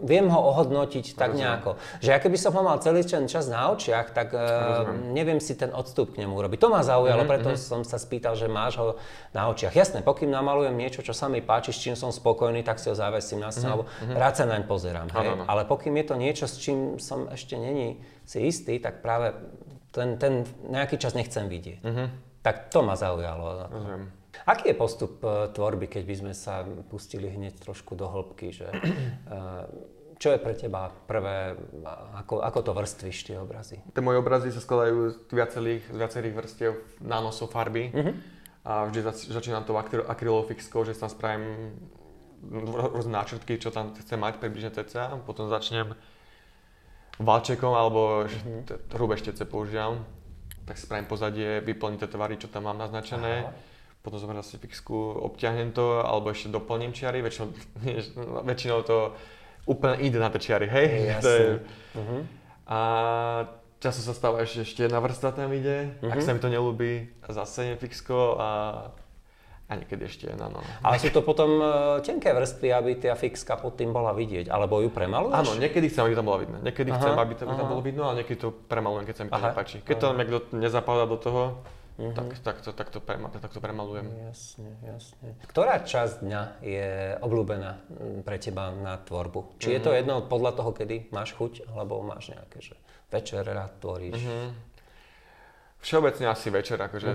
viem 0.06 0.30
ho 0.30 0.38
ohodnotiť 0.38 1.18
tak 1.18 1.34
Rozumiem. 1.34 1.42
nejako. 1.42 1.70
Že 1.98 2.08
ja 2.08 2.18
keby 2.22 2.38
som 2.38 2.54
ho 2.54 2.62
mal 2.62 2.78
celý 2.78 3.02
ten 3.02 3.26
čas 3.26 3.50
na 3.50 3.74
očiach, 3.74 4.14
tak 4.14 4.30
e, 4.30 4.38
neviem 5.10 5.42
si 5.42 5.58
ten 5.58 5.74
odstup 5.74 6.14
k 6.14 6.22
nemu 6.22 6.30
urobiť. 6.30 6.62
To 6.62 6.70
ma 6.70 6.78
zaujalo, 6.80 7.18
Mhm, 7.18 7.26
preto 7.26 7.48
som 7.58 7.82
sa 7.82 7.98
spýtal, 7.98 8.38
že 8.38 8.46
máš 8.46 8.78
ho 8.78 9.02
na 9.34 9.50
očiach. 9.50 9.74
Jasné, 9.74 9.98
pokým 10.00 10.30
namalujem 10.30 10.70
niečo, 10.72 11.02
čo 11.02 11.10
sa 11.10 11.26
mi 11.26 11.42
páči, 11.42 11.74
s 11.74 11.82
čím 11.82 11.98
som 11.98 12.14
spokojný, 12.14 12.62
tak 12.62 12.78
si 12.78 12.86
ho 12.86 12.94
zavesím 12.94 13.42
na 13.42 13.50
stenu, 13.50 13.82
alebo 13.82 13.84
rád 14.14 14.34
sa 14.36 14.46
naň 14.46 14.62
pozerám. 14.62 15.10
Hej? 15.10 15.26
Mhm. 15.34 15.50
Ale 15.50 15.66
pokým 15.66 15.96
je 15.96 16.04
to 16.04 16.14
niečo, 16.14 16.46
s 16.46 16.54
čím 16.56 16.78
som 17.00 17.26
ešte 17.26 17.56
není 17.56 17.98
si 18.22 18.38
istý, 18.40 18.78
tak 18.78 19.02
práve 19.02 19.34
ten, 19.90 20.14
ten 20.14 20.46
nejaký 20.62 20.94
čas 20.94 21.18
nechcem 21.18 21.50
vidieť. 21.50 21.82
Mhm. 21.82 22.04
Tak 22.40 22.70
to 22.70 22.78
ma 22.78 22.94
zaujalo. 22.94 23.66
rozumiem. 23.66 24.14
Aký 24.44 24.68
je 24.68 24.76
postup 24.76 25.20
e, 25.20 25.48
tvorby, 25.48 25.86
keď 25.86 26.02
by 26.04 26.14
sme 26.16 26.32
sa 26.32 26.60
pustili 26.84 27.28
hneď 27.28 27.58
trošku 27.58 27.92
do 27.92 28.06
hĺbky? 28.06 28.48
Že, 28.50 28.66
e, 28.68 28.78
čo 30.16 30.28
je 30.28 30.38
pre 30.38 30.52
teba 30.52 30.88
prvé, 31.06 31.54
ako, 32.14 32.40
ako 32.40 32.58
to 32.60 32.72
vrstvíš 32.72 33.18
tie 33.24 33.36
obrazy? 33.36 33.78
Tie 33.86 34.00
moje 34.00 34.18
obrazy 34.18 34.50
sa 34.50 34.58
skladajú 34.58 34.96
z 35.24 35.30
viacerých, 35.30 35.82
z 35.86 35.96
viacerých 35.96 36.34
vrstiev 36.34 36.72
nánosov 36.98 37.48
farby. 37.48 37.88
Mhm. 37.88 38.12
A 38.62 38.84
vždy 38.84 39.00
zač- 39.02 39.28
začínam 39.28 39.64
akryl- 39.64 40.04
akrylovou 40.04 40.44
fixkou, 40.44 40.82
že 40.82 40.92
tam 40.92 41.08
spravím 41.08 41.72
rô- 42.44 42.92
rôzne 42.92 43.14
náčrtky, 43.14 43.56
čo 43.56 43.70
tam 43.70 43.96
chcem 43.96 44.18
mať 44.18 44.36
približne 44.36 44.68
cca. 44.70 45.16
Potom 45.22 45.48
začnem 45.48 45.96
valčekom 47.18 47.72
alebo 47.72 48.22
Mhm. 48.22 48.28
mm-hmm. 48.28 48.92
hrubé 48.92 49.16
štece 49.16 49.44
používam. 49.44 50.04
Tak 50.64 50.76
si 50.76 50.84
spravím 50.84 51.06
pozadie, 51.06 51.60
vyplním 51.60 51.96
tie 51.96 52.06
tvary, 52.06 52.36
čo 52.36 52.46
tam 52.46 52.64
mám 52.64 52.76
naznačené. 52.76 53.48
Aha. 53.48 53.52
Potom 53.98 54.16
zoberiem 54.16 54.40
zase 54.40 54.56
fixku, 54.56 54.94
obťahnem 55.20 55.70
to, 55.70 56.00
alebo 56.00 56.28
ešte 56.28 56.48
doplním 56.48 56.90
čiary. 56.90 57.18
Väčšinou, 57.18 57.50
väčšinou 58.48 58.78
to 58.82 59.12
úplne 59.64 59.98
ide 59.98 60.16
na 60.16 60.30
tie 60.30 60.40
čiary, 60.40 60.66
hej? 60.66 60.86
Jasné. 61.08 61.22
To 61.22 61.30
je, 61.30 61.48
Uh-huh. 61.90 62.20
a 62.64 62.78
často 63.78 64.00
sa 64.00 64.12
stáva 64.12 64.38
ešte, 64.40 64.62
ešte 64.62 64.80
jedna 64.82 64.98
vrstva 64.98 65.32
tam 65.32 65.50
ide, 65.50 65.98
ak 66.00 66.14
Mhm. 66.14 66.22
sa 66.22 66.30
mi 66.30 66.38
to 66.38 66.46
nelúbi, 66.46 66.92
zase 67.24 67.74
fixko 67.74 68.36
a, 68.36 68.50
a 69.64 69.72
niekedy 69.74 70.04
ešte 70.04 70.24
jedna, 70.26 70.46
no. 70.46 70.60
Ale 70.80 70.96
sú 70.96 71.10
to 71.10 71.20
potom 71.20 71.58
e, 71.58 71.64
tenké 72.00 72.30
vrstvy, 72.30 72.68
aby 72.70 72.90
tá 72.96 73.12
fixka 73.12 73.54
pod 73.54 73.74
tým 73.74 73.90
bola 73.90 74.12
vidieť, 74.12 74.46
alebo 74.46 74.78
ju 74.78 74.88
premaluješ? 74.88 75.34
Áno, 75.34 75.50
niekedy 75.56 75.88
chcem, 75.88 76.06
aby 76.06 76.14
tam 76.14 76.26
bola 76.26 76.38
vidno. 76.38 76.56
Niekedy 76.60 76.88
Aha, 76.88 76.98
chcem, 76.98 77.12
aby 77.14 77.32
to, 77.34 77.42
aby 77.42 77.52
tam 77.52 77.66
aha. 77.66 77.72
bolo 77.72 77.82
vidno, 77.82 78.02
ale 78.04 78.14
niekedy 78.18 78.38
to 78.38 78.50
premalujem, 78.52 79.04
keď 79.04 79.14
sa 79.14 79.22
mi 79.22 79.30
to 79.30 79.36
Aha, 79.36 79.48
nepáči. 79.50 79.76
Keď 79.80 79.96
to 79.96 80.08
niekto 80.12 80.36
nezapadá 80.54 81.04
do 81.04 81.16
toho, 81.16 81.42
tak, 81.98 82.38
tak, 82.46 82.56
to, 82.62 82.70
tak, 82.70 82.88
to 82.94 83.02
prema, 83.02 83.26
tak 83.26 83.50
to 83.50 83.58
premalujem. 83.58 84.06
Jasne, 84.30 84.70
jasne. 84.86 85.34
Ktorá 85.50 85.82
časť 85.82 86.22
dňa 86.22 86.42
je 86.62 86.88
obľúbená 87.18 87.70
mm, 87.90 88.18
pre 88.22 88.38
teba 88.38 88.70
na 88.70 89.02
tvorbu? 89.02 89.58
Či 89.58 89.74
je 89.74 89.80
to 89.82 89.90
jedno 89.90 90.22
podľa 90.22 90.62
toho, 90.62 90.70
kedy 90.70 91.10
máš 91.10 91.34
chuť, 91.34 91.66
alebo 91.66 91.98
máš 92.06 92.30
nejaké, 92.30 92.62
že 92.62 92.78
večer 93.10 93.42
rád 93.42 93.82
tvoríš? 93.82 94.14
Mhm. 94.14 94.48
Všeobecne 95.82 96.26
asi 96.30 96.48
večer, 96.54 96.78
akože 96.78 97.10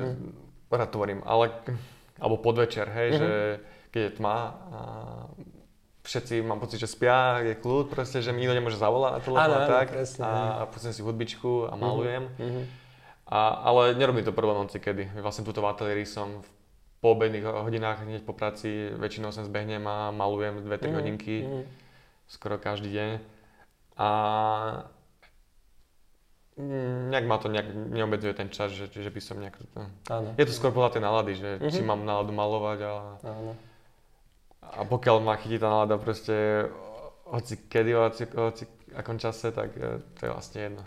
rád 0.68 0.90
tvorím, 0.92 1.24
ale, 1.24 1.52
alebo 2.20 2.44
podvečer, 2.44 2.88
hej, 2.92 3.10
že 3.20 3.30
keď 3.92 4.02
je 4.04 4.12
tma 4.20 4.38
a 4.72 4.82
všetci 6.04 6.44
mám 6.44 6.60
pocit, 6.60 6.80
že 6.80 6.92
spia, 6.92 7.40
je 7.40 7.56
kľud, 7.56 7.88
proste, 7.88 8.20
že 8.20 8.36
mi 8.36 8.44
nikto 8.44 8.56
nemôže 8.56 8.76
zavolať 8.76 9.12
na 9.16 9.22
telefón 9.24 9.52
a 9.56 9.68
tak. 9.68 9.88
presne, 9.96 10.24
a, 10.28 10.68
pustím 10.68 10.92
si 10.92 11.02
hudbičku 11.04 11.72
a 11.72 11.74
malujem. 11.80 12.28
Mhm. 12.36 12.83
A, 13.24 13.40
ale 13.64 13.96
nerobím 13.96 14.24
to 14.24 14.32
prvé 14.32 14.54
noci 14.54 14.80
kedy. 14.80 15.10
Vlastne 15.18 15.44
tuto 15.44 15.64
v 15.64 15.72
ateliéri 15.72 16.04
som 16.04 16.44
v 16.44 16.48
poobedných 17.00 17.44
hodinách 17.44 18.04
hneď 18.04 18.22
po 18.24 18.32
práci, 18.32 18.92
väčšinou 18.96 19.32
sem 19.32 19.44
zbehnem 19.44 19.84
a 19.84 20.12
malujem 20.12 20.64
2-3 20.64 20.88
Mhm, 20.88 20.96
hodinky, 20.96 21.36
mhm. 21.44 21.64
skoro 22.28 22.56
každý 22.58 22.92
deň. 22.92 23.10
A 23.96 24.08
mm, 26.58 27.10
nejak 27.10 27.26
ma 27.26 27.38
to 27.38 27.48
nejak 27.48 27.68
neobmedzuje 27.72 28.34
ten 28.34 28.50
čas, 28.50 28.72
že, 28.72 28.88
že 28.88 29.10
by 29.10 29.22
som 29.22 29.40
nejak... 29.40 29.56
No. 29.76 29.88
Áno. 30.10 30.30
Je 30.38 30.46
to 30.46 30.54
skôr 30.54 30.72
podľa 30.72 30.98
tej 30.98 31.04
nálady, 31.04 31.32
že 31.36 31.50
Mhm. 31.60 31.70
či 31.72 31.82
mám 31.82 32.04
náladu 32.04 32.32
malovať 32.32 32.80
a, 32.84 32.94
Áno. 33.24 33.52
a 34.62 34.80
pokiaľ 34.84 35.18
ma 35.20 35.36
chytí 35.36 35.58
tá 35.58 35.68
nálada 35.68 35.96
proste 35.98 36.68
hoci 37.26 37.56
kedy, 37.68 37.92
hoci, 37.94 38.24
hoci 38.30 38.64
akom 38.94 39.18
čase, 39.18 39.50
tak 39.50 39.74
e, 39.76 40.00
to 40.14 40.28
je 40.28 40.30
vlastne 40.30 40.60
jedno. 40.62 40.84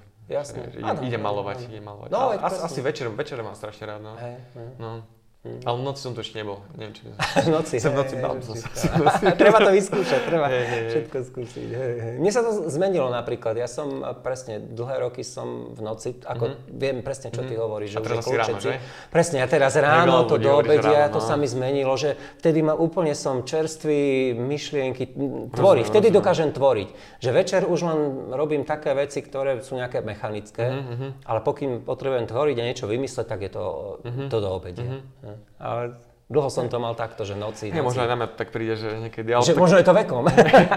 Áno, 0.83 0.99
ide, 1.01 1.15
ide 1.15 1.19
áno, 1.19 1.27
malovať, 1.31 1.57
áno. 1.63 1.69
ide 1.71 1.81
malovať. 1.81 2.09
No, 2.11 2.21
veď 2.35 2.41
asi, 2.43 2.81
večer, 2.83 3.07
večer 3.15 3.39
mám 3.47 3.55
strašne 3.55 3.85
rád, 3.87 4.01
no. 4.03 4.13
Hej. 4.19 4.35
no. 4.83 5.07
Mhm. 5.47 5.63
Ale 5.63 5.77
v 5.77 5.85
noci 5.85 6.01
som 6.01 6.11
to 6.11 6.21
ešte 6.21 6.37
nebol. 6.37 6.59
Neviem, 6.75 6.93
či... 6.93 7.01
V 7.47 7.49
noci. 7.49 7.75
Som 7.77 7.93
v 7.93 7.99
noci 7.99 8.15
hej, 8.15 8.25
som 8.41 8.55
sa- 8.55 9.35
Treba 9.41 9.59
to 9.61 9.71
vyskúšať, 9.71 10.21
treba 10.23 10.47
Hej, 10.47 10.65
hej, 10.65 10.83
všetko 10.89 11.17
skúsiť. 11.25 11.69
Hej, 11.69 11.93
hej. 11.97 12.15
Mne 12.17 12.31
sa 12.31 12.41
to 12.41 12.67
zmenilo 12.67 13.07
napríklad. 13.09 13.55
Ja 13.55 13.67
som 13.67 13.89
eh, 13.99 14.13
presne 14.17 14.59
dlhé 14.61 14.97
roky 15.01 15.23
som 15.23 15.71
v 15.71 15.81
noci, 15.81 16.09
ako 16.21 16.45
viem 16.69 17.01
presne, 17.01 17.29
čo 17.29 17.41
ty 17.41 17.55
hovoríš. 17.55 17.89
Že 17.89 17.97
Mhm. 17.97 18.03
A 18.03 18.03
už 18.03 18.07
teraz 18.07 18.19
je 18.19 18.29
asi 18.29 18.37
ráno, 18.43 18.59
že? 18.59 18.73
Presne, 19.09 19.39
a 19.39 19.47
teraz 19.47 19.73
ráno, 19.75 20.15
to 20.25 20.37
do 20.37 20.49
že 20.49 20.59
obedia, 20.61 20.99
ráno, 21.05 21.13
to 21.13 21.21
no. 21.21 21.25
sa 21.25 21.35
mi 21.35 21.47
zmenilo, 21.47 21.93
že 21.95 22.11
vtedy 22.37 22.61
ma 22.61 22.75
úplne 22.75 23.13
som 23.13 23.43
čerstvý, 23.43 24.01
myšlienky, 24.33 25.05
m, 25.09 25.23
tvoriť, 25.51 25.85
vtedy 25.85 26.07
rozumiem. 26.07 26.17
dokážem 26.17 26.51
tvoriť. 26.51 26.89
Že 27.17 27.31
večer 27.33 27.63
už 27.65 27.81
len 27.83 27.99
robím 28.31 28.63
také 28.63 28.93
veci, 28.93 29.21
ktoré 29.21 29.59
sú 29.59 29.75
nejaké 29.75 30.01
mechanické, 30.01 30.65
Mhm, 30.67 31.25
ale 31.25 31.39
pokým 31.41 31.81
potrebujem 31.81 32.25
tvoriť 32.25 32.57
a 32.57 32.65
niečo 32.65 32.87
vymysleť, 32.87 33.27
tak 33.27 33.41
je 33.41 33.51
to, 33.51 33.65
Mhm. 34.03 34.23
to 34.27 34.37
do 34.39 34.51
obedia. 34.51 34.89
Hej. 35.23 35.36
Ale 35.57 35.97
dlho 36.27 36.49
som 36.49 36.67
to 36.67 36.77
mal 36.77 36.93
takto, 36.93 37.23
že 37.23 37.33
noci, 37.33 37.69
Nie, 37.69 37.79
noci. 37.79 37.87
možno 37.87 38.01
aj 38.03 38.11
na 38.11 38.17
mňa 38.17 38.29
tak 38.33 38.49
príde, 38.49 38.75
že 38.75 38.89
niekedy, 38.99 39.31
ale 39.31 39.41
Že 39.41 39.53
tak 39.53 39.61
možno 39.61 39.77
je 39.77 39.87
to 39.87 39.95
vekom. 39.95 40.25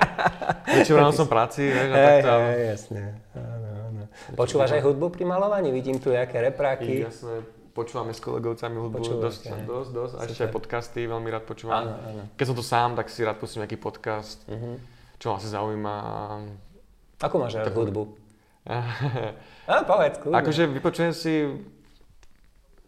väčšinou 0.72 0.98
ráno 1.00 1.12
som 1.12 1.26
práci, 1.26 1.66
vieš, 1.66 1.90
a 1.90 1.98
takto. 1.98 2.34
hej, 2.46 2.62
jasne. 2.70 3.02
Áno, 3.34 3.68
áno. 3.88 4.04
Počúvaš 4.34 4.70
aj 4.72 4.82
hudbu 4.82 5.06
pri 5.10 5.24
malovaní? 5.24 5.70
Vidím 5.70 5.98
tu 5.98 6.10
nejaké 6.10 6.40
repráky. 6.44 7.04
Jasné, 7.04 7.42
počúvame 7.72 8.12
s 8.12 8.20
kolegovcami 8.20 8.78
hudbu, 8.78 8.96
Počúvate, 8.96 9.26
dosť, 9.26 9.42
hej. 9.48 9.64
dosť, 9.66 9.90
dosť. 9.92 10.14
A 10.14 10.22
ešte 10.24 10.44
aj 10.44 10.52
podcasty 10.52 11.00
veľmi 11.04 11.28
rád 11.28 11.44
počúvam. 11.44 11.82
Áno, 11.82 11.94
áno. 11.98 12.22
Keď 12.34 12.46
som 12.46 12.56
tu 12.56 12.62
sám, 12.62 12.90
tak 12.94 13.08
si 13.08 13.22
rád 13.22 13.38
pustím 13.38 13.64
nejaký 13.64 13.78
podcast, 13.78 14.46
Mhm. 14.46 14.78
čo 15.18 15.26
ma 15.28 15.36
asi 15.36 15.48
zaujíma. 15.48 15.94
Ako 17.20 17.36
máš 17.38 17.58
rád 17.58 17.72
hudbu? 17.72 18.04
A... 19.66 19.82
Povedz, 19.82 20.18
kľudne. 20.20 20.36
akože 20.36 20.64
vypočujem 20.68 21.12
si 21.12 21.34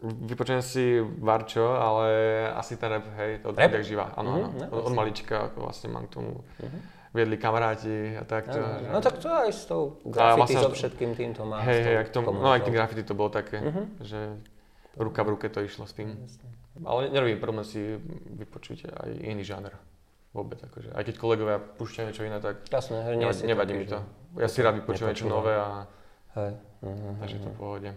Vypočujem 0.02 0.60
si 0.60 0.84
Varčo, 0.98 1.62
ale 1.70 2.06
asi 2.50 2.74
ten 2.74 2.90
rap, 2.90 3.06
hej, 3.16 3.38
od 3.40 3.54
Rap? 3.54 3.70
rap? 3.70 3.82
živá, 3.82 4.10
áno, 4.12 4.30
áno. 4.32 4.48
Mhm, 4.48 4.58
no, 4.60 4.66
Od, 4.72 4.82
od 4.84 4.92
malička, 4.92 5.46
ako 5.46 5.62
vlastne 5.62 5.88
mám 5.88 6.04
k 6.04 6.12
tomu 6.12 6.42
viedli 7.08 7.36
kamaráti 7.36 8.12
a 8.12 8.22
takto. 8.22 8.56
Áno, 8.56 8.80
že- 8.80 8.88
No 8.88 8.98
tak 8.98 9.14
to 9.16 9.28
aj 9.28 9.48
s 9.48 9.62
tou 9.64 10.02
graffiti, 10.02 10.58
vlastne- 10.58 10.60
so 10.60 10.70
všetkým 10.72 11.10
týmto 11.12 11.42
má. 11.44 11.62
Hej, 11.62 11.80
hej, 11.84 12.10
tomu, 12.10 12.32
no 12.32 12.50
aj 12.50 12.60
k 12.60 12.68
graffiti 12.68 13.02
to 13.02 13.14
bolo 13.14 13.28
také, 13.28 13.60
Mhm. 13.60 13.82
že 14.00 14.18
ruka 14.96 15.22
v 15.22 15.28
ruke 15.30 15.46
to 15.46 15.60
išlo 15.60 15.84
s 15.84 15.94
tým. 15.94 16.18
Ale 16.80 17.06
nerobím 17.06 17.38
problém 17.38 17.62
si 17.62 17.78
vypočuť 18.32 18.90
aj 18.90 19.10
iný 19.22 19.44
žáner. 19.44 19.76
Vôbec, 20.32 20.56
akože. 20.58 20.90
Aj 20.90 21.04
keď 21.04 21.14
kolegovia 21.14 21.60
púšťajú 21.60 22.04
niečo 22.08 22.24
iné, 22.24 22.40
tak 22.40 22.64
Jasné, 22.64 23.04
hej, 23.04 23.14
nevadí, 23.18 23.42
nevadí 23.44 23.72
mi 23.74 23.84
to. 23.84 24.00
Ja 24.34 24.48
si 24.48 24.58
rád 24.58 24.80
vypočujem 24.80 25.12
niečo 25.12 25.28
nové 25.28 25.52
a 25.52 25.84
Hej. 26.34 26.56
mhm, 26.80 27.20
takže 27.20 27.36
to 27.38 27.48
v 27.48 27.56
pohode. 27.56 27.90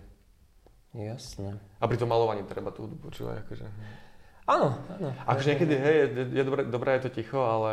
Jasné. 0.95 1.59
A 1.59 1.83
pri 1.91 1.99
tom 1.99 2.07
malovaní 2.07 2.47
treba 2.47 2.71
tú 2.71 2.87
hudbu 2.87 3.11
počúvať, 3.11 3.43
akože. 3.43 3.65
Áno, 4.47 4.79
áno. 4.95 5.09
Akože 5.27 5.47
niekedy, 5.51 5.73
hej, 5.75 5.95
je, 6.07 6.23
je 6.31 6.43
dobré, 6.45 6.61
dobré 6.63 6.89
je 6.95 7.09
to 7.09 7.15
ticho, 7.19 7.43
ale 7.43 7.71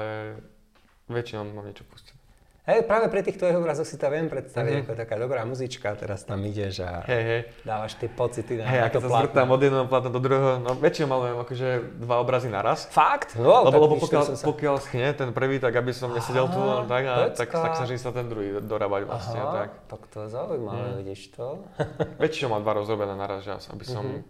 väčšinou 1.06 1.54
mám 1.54 1.68
niečo 1.68 1.86
pustiť. 1.86 2.21
Hej, 2.62 2.87
práve 2.87 3.11
pri 3.11 3.26
tých 3.26 3.35
tvojich 3.37 3.59
obrazoch 3.59 3.83
si 3.83 3.99
to 3.99 4.07
viem 4.07 4.31
predstaviť 4.31 4.71
Mhm. 4.73 4.81
ako 4.81 4.92
taká 4.95 5.14
dobrá 5.16 5.42
muzička, 5.42 5.95
teraz 5.95 6.23
tam 6.23 6.38
ideš 6.40 6.78
a 6.81 7.02
Hej, 7.04 7.23
hej. 7.25 7.40
dávaš 7.61 7.99
tie 7.99 8.07
pocity 8.07 8.54
na, 8.54 8.62
Hej, 8.64 8.81
ako 8.87 8.95
to 8.95 9.00
sa 9.00 9.09
plátno. 9.09 9.23
zvrtám 9.25 9.49
od 9.49 9.61
jedného 9.61 9.87
plátna 9.88 10.11
do 10.11 10.21
druhého, 10.21 10.50
no 10.61 10.71
väčšinou 10.76 11.09
malujem 11.09 11.37
akože 11.38 11.69
dva 11.99 12.16
obrazy 12.16 12.49
naraz. 12.49 12.87
Fakt? 12.87 13.35
No, 13.35 13.66
Lebo, 13.66 13.83
lebo 13.83 13.95
pokiaľ, 13.99 14.23
sa... 14.31 14.47
pokiaľ 14.47 14.76
schne 14.81 15.11
ten 15.11 15.31
prvý, 15.31 15.59
tak 15.59 15.75
aby 15.75 15.90
som 15.90 16.11
nesedel 16.11 16.47
tu 16.47 16.54
len 16.57 16.87
tak, 16.87 17.02
a, 17.04 17.14
tak, 17.28 17.50
tak 17.50 17.73
snažím 17.75 17.99
sa 17.99 18.11
ten 18.11 18.26
druhý 18.26 18.54
dorábať 18.57 19.02
vlastne. 19.04 19.40
Aha, 19.40 19.54
Tak. 19.59 19.71
tak 19.88 20.00
to 20.07 20.16
je 20.21 20.28
zaujímavé, 20.31 20.87
Mm. 20.87 20.97
vidíš 20.99 21.21
to. 21.33 21.66
Väčšinou 22.23 22.49
mám 22.49 22.62
dva 22.62 22.73
rozrobené 22.76 23.12
naraz, 23.12 23.42
že 23.42 23.59
aby 23.59 23.83
som, 23.85 24.07
Mhm. 24.07 24.23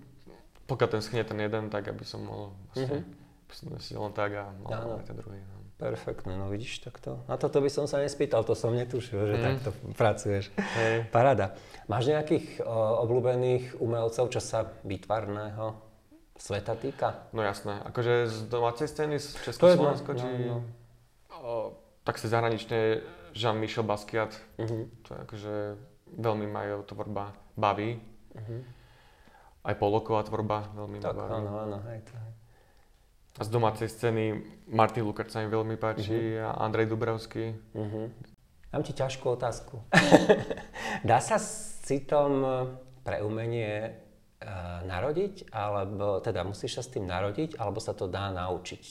pokiaľ 0.64 0.88
ten 0.90 1.02
schne 1.02 1.20
ten 1.22 1.36
jeden, 1.36 1.68
tak 1.68 1.84
aby 1.84 2.00
som 2.02 2.24
mohol 2.24 2.56
vlastne, 2.66 2.96
Mhm. 2.96 3.52
som 3.52 3.66
nesedel 3.68 4.00
len 4.02 4.14
tak 4.14 4.32
a 4.32 4.48
mal 4.58 4.96
ten 4.98 5.12
druhý. 5.14 5.36
No. 5.38 5.61
Perfektné, 5.82 6.32
no 6.32 6.46
vidíš 6.46 6.78
takto. 6.80 7.26
Na 7.26 7.34
toto 7.34 7.58
by 7.58 7.66
som 7.66 7.84
sa 7.84 7.98
nespýtal, 7.98 8.40
to 8.40 8.54
som 8.54 8.70
netušil, 8.70 9.18
že 9.24 9.34
Mhm. 9.34 9.42
takto 9.42 9.68
pracuješ. 9.92 10.54
Hej. 10.54 11.10
Paráda. 11.10 11.58
Máš 11.84 12.06
nejakých 12.06 12.62
o, 12.62 12.70
obľúbených 13.02 13.76
umelcov, 13.76 14.28
čo 14.28 14.38
sa 14.38 14.62
výtvarného 14.80 15.74
sveta 16.34 16.74
týka? 16.74 17.26
No 17.30 17.42
jasné, 17.42 17.82
akože 17.82 18.14
z 18.24 18.36
domácej 18.46 18.86
scény 18.86 19.18
z 19.18 19.34
Československa, 19.42 20.10
no, 20.10 20.16
či... 20.16 20.28
no, 20.44 20.56
O, 21.34 21.74
tak 22.00 22.16
si 22.16 22.26
zahranične 22.26 23.02
Jean-Michel 23.32 23.82
Basquiat, 23.82 24.30
Mhm. 24.56 25.02
to 25.02 25.08
je 25.10 25.18
akože 25.20 25.54
veľmi 26.14 26.46
ma 26.46 26.62
jeho 26.64 26.82
tvorba 26.84 27.24
baví. 27.52 27.98
Mhm. 28.32 28.56
Aj 29.60 29.74
poloková 29.74 30.22
tvorba 30.22 30.70
veľmi 30.72 30.98
Tak 31.00 31.10
ma 31.10 31.18
baví. 31.20 31.34
áno, 31.36 31.50
áno, 31.60 31.78
hej, 31.84 31.98
to 32.02 32.12
je. 32.12 32.26
A 33.40 33.42
z 33.44 33.48
domácej 33.48 33.88
scény 33.88 34.44
Martin 34.68 35.08
Lukáč 35.08 35.32
sa 35.32 35.40
mi 35.40 35.48
veľmi 35.48 35.80
páči 35.80 36.36
a 36.36 36.52
Andrej 36.60 36.92
Dubravský. 36.92 37.56
Mhm. 37.72 38.00
Mám 38.72 38.82
ti 38.88 38.92
ťažkú 38.96 39.36
otázku. 39.36 39.84
Dá 41.08 41.20
sa 41.20 41.36
s 41.36 41.80
citom 41.84 42.40
pre 43.04 43.20
umenie 43.20 43.68
e, 43.84 43.90
narodiť, 44.88 45.52
alebo 45.52 46.24
teda 46.24 46.40
musíš 46.40 46.80
sa 46.80 46.82
s 46.86 46.88
tým 46.88 47.04
narodiť, 47.04 47.60
alebo 47.60 47.84
sa 47.84 47.92
to 47.92 48.08
dá 48.08 48.32
naučiť? 48.32 48.84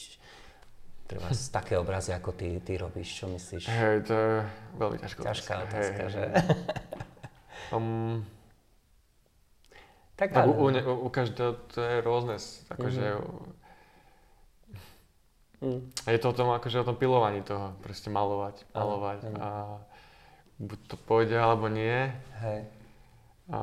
Treba 1.10 1.34
z 1.34 1.50
také 1.50 1.74
obrazy, 1.82 2.14
ako 2.14 2.30
ty, 2.30 2.62
ty 2.62 2.78
robíš, 2.78 3.10
čo 3.10 3.26
myslíš? 3.26 3.64
Hej, 3.66 3.96
to 4.06 4.14
je 4.14 4.32
veľmi 4.78 4.98
ťažká 5.02 5.18
Ťažká 5.18 5.52
Hej, 5.56 5.64
otázka, 5.66 6.02
hej, 6.02 6.10
že? 6.12 6.22
hej. 6.22 6.34
Um, 7.72 8.22
Tak 10.14 10.30
tak 10.30 10.46
u, 10.46 10.52
u, 10.52 10.66
u, 10.70 10.94
u 11.04 11.08
každého 11.08 11.52
to 11.72 11.80
je 11.80 11.96
rôzne. 12.04 12.36
Akože, 12.70 13.18
Mm. 15.62 15.80
Je 16.04 16.18
to 16.18 16.28
o 16.28 16.34
tom, 16.34 16.50
akože 16.50 16.76
o 16.76 16.84
tom 16.84 16.96
pilovaní 16.96 17.40
toho, 17.40 17.72
proste 17.78 18.08
malovať, 18.08 18.66
malovať 18.72 19.18
áno. 19.24 19.38
a 19.38 19.48
buď 20.58 20.78
to 20.84 20.96
pôjde 21.00 21.34
alebo 21.34 21.66
nie. 21.66 22.10
Hej. 22.40 22.60
A 23.48 23.60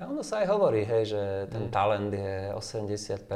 A 0.00 0.08
ono 0.08 0.24
sa 0.24 0.40
aj 0.40 0.48
hovorí, 0.48 0.80
hej, 0.80 1.12
že 1.12 1.22
ten 1.52 1.68
Mm. 1.68 1.70
talent 1.70 2.08
je 2.08 2.32
80% 2.56 3.28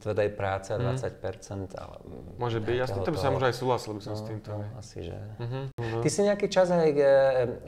tvrdej 0.00 0.32
práce 0.32 0.72
a 0.72 0.80
Mm. 0.80 0.96
20% 0.96 1.76
ale, 1.76 2.00
mm, 2.00 2.40
môže 2.40 2.56
byť, 2.56 2.72
jasne, 2.74 3.04
to 3.04 3.12
by 3.12 3.20
sa 3.20 3.28
možno 3.28 3.46
aj 3.46 3.52
súhlasil 3.54 3.92
by 3.92 4.00
som 4.00 4.16
s 4.16 4.24
no, 4.24 4.26
týmto. 4.26 4.48
no, 4.50 4.64
asi, 4.74 5.04
že... 5.04 5.16
Mhm, 5.36 5.60
mhm. 5.76 5.98
Ty 6.00 6.08
si 6.08 6.20
nejaký 6.24 6.48
čas 6.48 6.72
aj 6.72 6.88
e, 6.88 7.04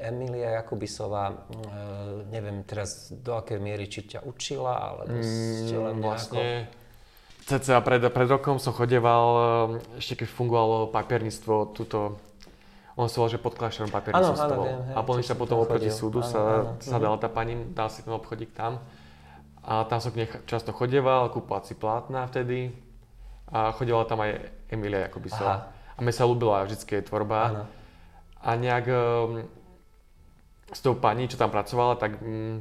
Emilia 0.01 0.57
Jakubisová, 0.57 1.29
e, 1.29 1.37
neviem 2.27 2.65
teraz 2.65 3.13
do 3.13 3.37
akej 3.37 3.61
miery, 3.61 3.85
či 3.85 4.09
ťa 4.09 4.25
učila, 4.25 4.73
alebo 4.97 5.21
ste 5.21 5.77
len 5.77 5.95
Mm, 5.95 6.09
nejako... 6.09 6.41
cca 7.49 7.81
pred, 7.81 8.05
pred 8.13 8.29
rokom 8.29 8.61
som 8.61 8.77
chodeval, 8.77 9.25
eh, 9.81 10.01
ešte 10.05 10.25
keď 10.25 10.29
fungovalo 10.29 10.93
papierníctvo, 10.93 11.73
tuto, 11.73 12.21
on 12.99 13.09
sa 13.09 13.25
volal, 13.25 13.33
že 13.33 13.41
pod 13.41 13.55
kláštorom 13.57 13.89
papierníctvo 13.89 14.35
Áno, 14.37 14.45
áno, 14.45 14.55
bol. 14.59 14.67
viem, 14.69 14.81
hej, 14.91 14.95
A 14.95 15.01
potom 15.01 15.23
sa 15.25 15.39
potom 15.39 15.57
oproti 15.63 15.89
súdu 15.89 16.21
Áno, 16.21 16.29
sa, 16.29 16.41
áno, 16.43 16.83
sa 16.83 16.97
mhm. 16.99 17.03
dala 17.09 17.17
tá 17.17 17.29
pani, 17.33 17.55
dal 17.73 17.89
si 17.89 18.05
ten 18.05 18.13
obchodík 18.13 18.53
tam. 18.53 18.83
A 19.65 19.85
tam 19.87 20.01
som 20.01 20.11
k 20.13 20.25
nej 20.25 20.29
často 20.49 20.75
chodeval, 20.75 21.31
kúpal 21.31 21.63
si 21.65 21.79
plátna 21.79 22.27
vtedy. 22.29 22.73
A 23.49 23.73
chodila 23.73 24.05
tam 24.05 24.21
aj 24.21 24.51
Emilia 24.69 25.09
Jakubisová. 25.09 25.73
A 25.73 25.99
mne 26.01 26.13
sa 26.13 26.29
ľúbila 26.29 26.65
vždycky 26.65 27.01
jej 27.01 27.05
tvorba. 27.05 27.39
Áno. 27.49 27.65
A 28.45 28.51
nejak 28.57 28.87
um, 28.89 29.45
s 30.73 30.81
tou 30.85 30.97
pani, 30.97 31.29
čo 31.29 31.41
tam 31.41 31.53
pracovala, 31.53 32.01
tak 32.01 32.17
um, 32.21 32.61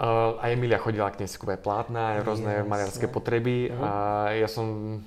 uh, 0.00 0.40
aj 0.40 0.56
Emilia 0.56 0.80
chodila 0.80 1.12
k 1.12 1.22
nej 1.22 1.28
si 1.28 1.36
kúpať 1.36 1.60
plátna, 1.60 2.16
aj 2.16 2.18
rôzne 2.24 2.52
Jasné. 2.64 2.68
maliarské 2.68 3.06
potreby. 3.06 3.68
Mhm. 3.68 3.80
A 3.84 3.90
ja 4.34 4.48
som 4.48 4.98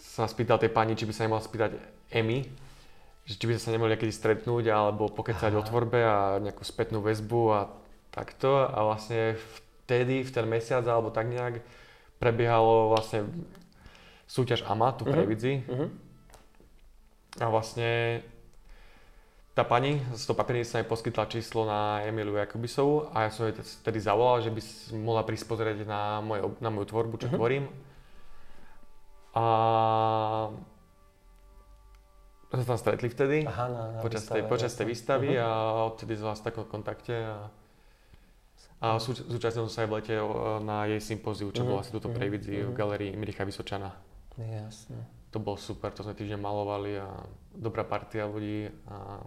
sa 0.00 0.24
spýtal 0.24 0.56
tej 0.56 0.72
pani, 0.72 0.96
či 0.96 1.04
by 1.04 1.12
sa 1.12 1.24
nemohla 1.28 1.44
spýtať 1.44 1.76
Emy, 2.10 2.38
že 3.28 3.34
či 3.38 3.44
by 3.46 3.60
sa 3.60 3.70
nemohli 3.70 3.94
niekedy 3.94 4.10
stretnúť 4.10 4.64
alebo 4.72 5.12
pokecať 5.12 5.52
o 5.54 5.62
tvorbe 5.62 6.00
a 6.02 6.40
nejakú 6.42 6.64
spätnú 6.66 7.04
väzbu 7.04 7.42
a 7.52 7.60
takto. 8.10 8.66
A 8.66 8.82
vlastne 8.82 9.38
vtedy, 9.86 10.26
v 10.26 10.30
ten 10.32 10.46
mesiac 10.48 10.82
alebo 10.88 11.14
tak 11.14 11.30
nejak 11.30 11.62
prebiehalo 12.18 12.90
vlastne 12.90 13.28
súťaž 14.26 14.66
AMA 14.66 14.98
tu 14.98 15.06
v 15.06 15.12
Previdzi. 15.14 15.54
Mhm. 15.68 15.86
A 17.38 17.46
vlastne 17.46 18.22
tá 19.50 19.62
pani 19.62 19.98
z 20.14 20.22
toho 20.24 20.36
papiernice 20.36 20.78
mi 20.78 20.86
poskytla 20.86 21.26
číslo 21.26 21.64
na 21.64 22.00
Emiliu 22.00 22.34
Jakubisovu 22.34 23.10
a 23.10 23.22
ja 23.22 23.30
som 23.30 23.44
jej 23.44 23.54
tedy 23.82 23.98
zavolal, 23.98 24.40
že 24.40 24.48
by 24.48 24.60
si 24.60 24.94
mohla 24.94 25.20
prísť 25.20 25.44
pozrieť 25.44 25.82
na, 25.84 26.20
moje, 26.20 26.42
na 26.58 26.70
moju 26.70 26.86
tvorbu, 26.86 27.14
čo 27.18 27.28
Mhm. 27.28 27.34
tvorím. 27.34 27.64
A 29.30 29.44
sme 32.50 32.60
sa 32.60 32.68
tam 32.68 32.78
stretli 32.78 33.06
vtedy 33.06 33.36
Aha, 33.44 33.66
na, 33.68 33.82
na 33.92 34.00
počas, 34.00 34.22
výstave, 34.22 34.34
tej, 34.34 34.42
počas 34.48 34.72
tej 34.74 34.86
výstavy 34.86 35.28
Mhm. 35.34 35.40
a 35.40 35.48
odtedy 35.86 36.12
sme 36.14 36.26
vás 36.28 36.40
v 36.40 36.46
takom 36.46 36.64
kontakte 36.66 37.14
a, 37.14 37.36
a 38.80 38.86
súč- 38.98 39.22
zúčastnil 39.22 39.66
som 39.66 39.72
sa 39.72 39.82
aj 39.82 39.88
v 39.88 39.94
lete 39.94 40.14
na 40.60 40.88
jej 40.88 41.02
sympóziu, 41.04 41.50
čo 41.50 41.62
Mhm, 41.62 41.68
bolo 41.68 41.78
asi 41.78 41.90
tuto 41.90 42.06
mhm, 42.06 42.14
v 42.14 42.16
Prejvidzi 42.16 42.54
v 42.60 42.72
galerii 42.72 43.12
Miricha 43.12 43.42
Vysočana. 43.42 43.94
Jasne. 44.36 45.19
To 45.30 45.38
bolo 45.38 45.54
super, 45.56 45.90
to 45.90 46.02
sme 46.02 46.12
týždeň 46.12 46.36
malovali 46.36 46.98
a 46.98 47.06
dobrá 47.52 47.82
partia 47.82 48.24
ľudí 48.24 48.66
a 48.84 49.22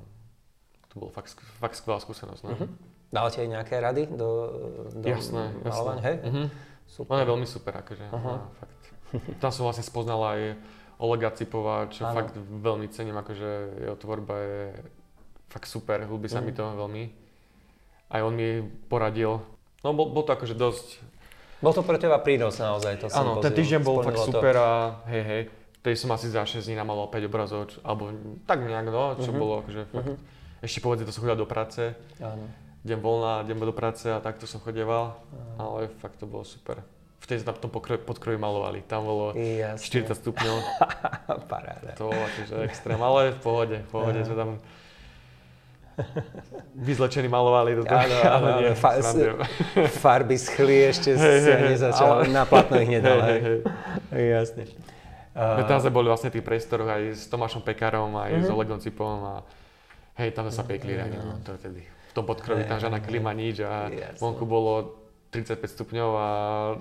to 0.90 0.96
bolo 0.98 1.10
fakt, 1.10 1.32
fakt 1.58 1.76
skvelá 1.76 1.98
skúsenosť. 1.98 2.42
No. 2.44 2.50
Mhm. 2.54 2.68
Dal 3.08 3.30
ti 3.30 3.40
aj 3.40 3.50
nejaké 3.52 3.76
rady 3.78 4.10
do, 4.10 4.30
do 4.92 5.06
Jasné, 5.06 5.54
malovania? 5.60 5.64
jasné. 5.64 5.94
Hej? 6.02 6.16
Mhm. 6.24 6.44
Super. 6.86 7.10
Ona 7.10 7.22
je 7.22 7.30
veľmi 7.30 7.48
super, 7.48 7.74
akože. 7.78 8.06
Aha. 8.06 8.18
Aha. 8.18 8.36
Fakt. 8.54 8.82
Tam 9.40 9.50
som 9.50 9.64
vlastne 9.64 9.82
spoznal 9.82 10.20
aj 10.28 10.42
Olega 10.96 11.30
Cipova, 11.32 11.88
čo 11.88 12.04
Áno. 12.04 12.16
fakt 12.16 12.34
veľmi 12.36 12.86
cením, 12.88 13.16
akože 13.16 13.50
jeho 13.82 13.96
tvorba 13.96 14.36
je 14.36 14.62
fakt 15.48 15.66
super, 15.66 16.02
ľúbi 16.02 16.26
sa 16.26 16.38
Mhm. 16.38 16.44
mi 16.44 16.52
to 16.52 16.64
veľmi. 16.66 17.04
Aj 18.10 18.22
on 18.22 18.32
mi 18.32 18.60
poradil. 18.84 19.40
No 19.82 19.92
bol, 19.92 20.10
bol 20.10 20.22
to 20.22 20.32
akože 20.32 20.54
dosť... 20.54 21.00
Bol 21.60 21.72
to 21.72 21.80
pre 21.80 21.96
teba 21.96 22.20
prínos 22.20 22.58
naozaj, 22.58 22.98
to 22.98 23.08
Áno, 23.10 23.40
ten 23.40 23.54
týždeň 23.54 23.80
bol 23.80 24.04
fakt 24.04 24.20
to. 24.20 24.28
super 24.28 24.54
a 24.54 24.70
hej, 25.08 25.24
hej. 25.24 25.42
Vtedy 25.84 25.96
som 25.98 26.10
asi 26.10 26.28
za 26.28 26.40
6 26.42 26.64
dní 26.64 26.74
namaloval 26.74 27.12
5 27.12 27.28
obrazov, 27.28 27.68
čo- 27.68 27.84
alebo 27.84 28.08
tak 28.42 28.64
nejak 28.64 28.88
no, 28.88 29.20
čo 29.20 29.30
Mhm. 29.30 29.38
bolo 29.38 29.54
akože 29.60 29.82
fakt... 29.86 30.08
Mhm. 30.08 30.16
Ešte 30.62 30.80
povedz, 30.80 31.04
to 31.04 31.12
som 31.12 31.22
chodil 31.22 31.36
do 31.36 31.44
práce, 31.46 31.92
Áno. 32.18 32.48
deň 32.82 32.98
voľná, 32.98 33.44
deň 33.44 33.56
do 33.62 33.76
práce 33.76 34.08
a 34.08 34.18
takto 34.18 34.48
som 34.48 34.58
chodieval, 34.58 35.20
Áno. 35.28 35.60
ale 35.60 35.92
fakt 35.94 36.16
to 36.16 36.26
bolo 36.26 36.42
super. 36.42 36.80
Vtedy 37.20 37.40
sme 37.40 37.52
na 37.52 37.58
tom 37.58 37.68
pokroj, 37.70 38.00
podkroji 38.00 38.36
malovali, 38.38 38.80
tam 38.82 39.04
bolo 39.04 39.32
Jasne. 39.34 39.84
40 40.08 40.16
stupňov, 40.18 40.56
Paráda. 41.52 41.92
to 41.94 42.08
bolo 42.08 42.22
akože 42.22 42.64
extrém, 42.64 42.96
ale 42.98 43.32
v 43.34 43.40
pohode, 43.42 43.78
v 43.78 43.90
pohode 43.90 44.18
Áno. 44.18 44.26
sme 44.26 44.36
tam 44.38 44.50
vyzlečení 46.74 47.28
malovali 47.28 47.76
do 47.76 47.84
toho. 47.84 47.96
Áno, 47.98 48.16
áno, 48.24 48.48
nie, 48.62 48.72
fa- 48.74 48.98
srandujem. 48.98 49.36
Farby 49.94 50.36
schli, 50.38 50.78
ešte 50.86 51.12
hej, 51.12 51.40
ani 51.46 51.52
hej, 51.62 51.72
nezačal, 51.72 52.24
ale- 52.24 52.32
na 52.32 52.44
platno 52.44 52.76
ich 52.78 52.88
nedal, 52.90 53.20
hej, 53.22 53.40
hej. 53.42 53.58
Jasne. 54.32 54.64
My 55.34 55.64
tam 55.64 55.78
sme 55.78 55.90
boli 55.90 56.06
vlastne 56.06 56.28
v 56.28 56.38
tých 56.38 56.46
priestoroch 56.46 56.86
aj 56.86 57.04
s 57.12 57.26
Tomášom 57.26 57.62
Pekarom, 57.62 58.14
aj 58.16 58.32
s 58.38 58.48
Mhm. 58.48 58.54
Olegom 58.54 58.78
Cipom 58.78 59.18
a 59.24 59.36
hej, 60.16 60.30
tam 60.30 60.46
sa 60.48 60.62
pekli 60.62 60.94
ráno, 60.94 61.18
no, 61.18 61.34
to 61.40 61.54
je 61.54 61.60
tedy. 61.64 61.82
V 61.84 62.14
tom 62.14 62.24
podkroví 62.24 62.64
tam 62.64 62.78
žiadna 62.78 62.98
hej. 62.98 63.08
klima, 63.08 63.32
nič 63.32 63.58
a 63.60 63.90
Jasne. 63.90 64.20
vonku 64.20 64.44
bolo 64.44 65.02
35 65.28 65.66
stupňov 65.68 66.10
a 66.14 66.28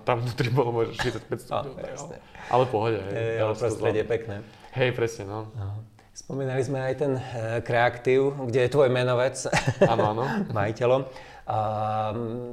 tam 0.02 0.21
vnútri 0.21 0.49
bolo 0.49 0.71
možno 0.75 0.92
45 0.92 1.09
No, 1.32 1.37
stupňov. 1.38 1.73
tak, 1.75 1.88
jasne. 1.90 2.16
ale 2.47 2.62
v 2.62 2.71
pohode, 2.71 2.99
hej. 3.00 3.12
Ja 3.35 3.42
ale 3.42 3.54
prostredie 3.54 4.04
pekné. 4.04 4.37
Hej, 4.71 4.90
presne, 4.92 5.25
no. 5.25 5.49
No. 5.54 5.80
Spomínali 6.12 6.61
sme 6.61 6.76
aj 6.78 6.94
ten 6.94 7.12
e, 7.14 7.23
kreatív, 7.61 8.21
kde 8.44 8.61
je 8.61 8.71
tvoj 8.71 8.88
menovec 8.88 9.32
Áno, 9.80 10.12
áno. 10.12 10.25
majiteľom. 10.52 11.09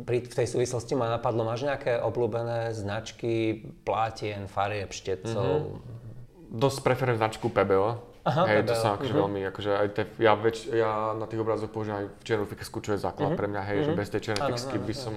Pri, 0.06 0.18
v 0.26 0.34
tej 0.34 0.48
súvislosti 0.50 0.98
ma 0.98 1.14
napadlo, 1.14 1.46
máš 1.46 1.62
nejaké 1.62 2.02
obľúbené 2.02 2.74
značky 2.74 3.62
plátien, 3.86 4.50
farieb, 4.50 4.90
štetcov? 4.90 5.78
Dosť 6.50 6.78
preferujem 6.82 7.22
značku 7.22 7.54
PBO. 7.54 8.02
Aha, 8.26 8.44
hej, 8.50 8.66
to 8.66 8.74
PBO, 8.74 8.82
sa 8.82 8.90
akože 8.98 9.14
mhm. 9.14 9.20
veľmi, 9.22 9.40
akože 9.54 9.72
aj 9.78 9.88
te, 9.94 10.04
ja, 10.18 10.34
väč, 10.34 10.58
ja 10.74 11.14
na 11.14 11.26
tých 11.30 11.40
obrazoch 11.40 11.70
používam 11.70 12.04
aj 12.04 12.08
čiernu 12.26 12.46
fixku, 12.50 12.82
čo 12.82 12.98
je 12.98 13.00
základ 13.00 13.34
Mhm. 13.34 13.38
pre 13.38 13.48
mňa, 13.48 13.62
hej, 13.64 13.78
že 13.86 13.92
Mhm. 13.94 13.98
bez 14.02 14.08
tej 14.10 14.22
čiernej 14.26 14.46
fixky 14.54 14.78
by 14.82 14.94
som, 14.98 15.14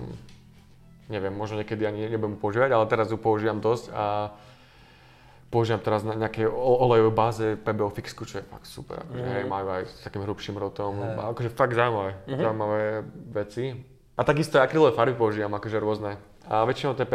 neviem, 1.09 1.33
možno 1.33 1.59
niekedy 1.65 1.83
ani 1.89 2.13
nebudem 2.13 2.37
používať, 2.37 2.71
ale 2.77 2.85
teraz 2.87 3.09
ju 3.09 3.17
používam 3.17 3.59
dosť 3.59 3.89
a 3.97 4.37
používam 5.53 5.79
teraz 5.79 6.01
na 6.01 6.17
nejakej 6.17 6.49
olejovej 6.49 7.13
báze 7.13 7.45
PBO 7.55 7.93
fixku, 7.93 8.25
čo 8.25 8.41
je 8.41 8.45
fakt 8.45 8.65
super, 8.65 9.05
akože, 9.05 9.21
Mhm. 9.21 9.33
hej, 9.35 9.45
majú 9.45 9.67
aj 9.71 9.83
s 9.85 10.01
takým 10.01 10.23
hrubším 10.23 10.57
rotom, 10.57 10.97
Hej. 10.97 11.13
a 11.13 11.23
akože 11.29 11.51
fakt 11.51 11.73
zaujímavé, 11.73 12.11
Mhm. 12.27 12.41
zaujímavé 12.41 12.83
veci. 13.31 13.65
A 14.13 14.21
takisto 14.23 14.57
aj 14.57 14.65
akrylové 14.65 14.93
farby 14.93 15.13
používam, 15.13 15.53
akože 15.53 15.77
rôzne. 15.77 16.17
A 16.43 16.65
väčšinou 16.65 16.93
to 16.93 17.05
je 17.05 17.13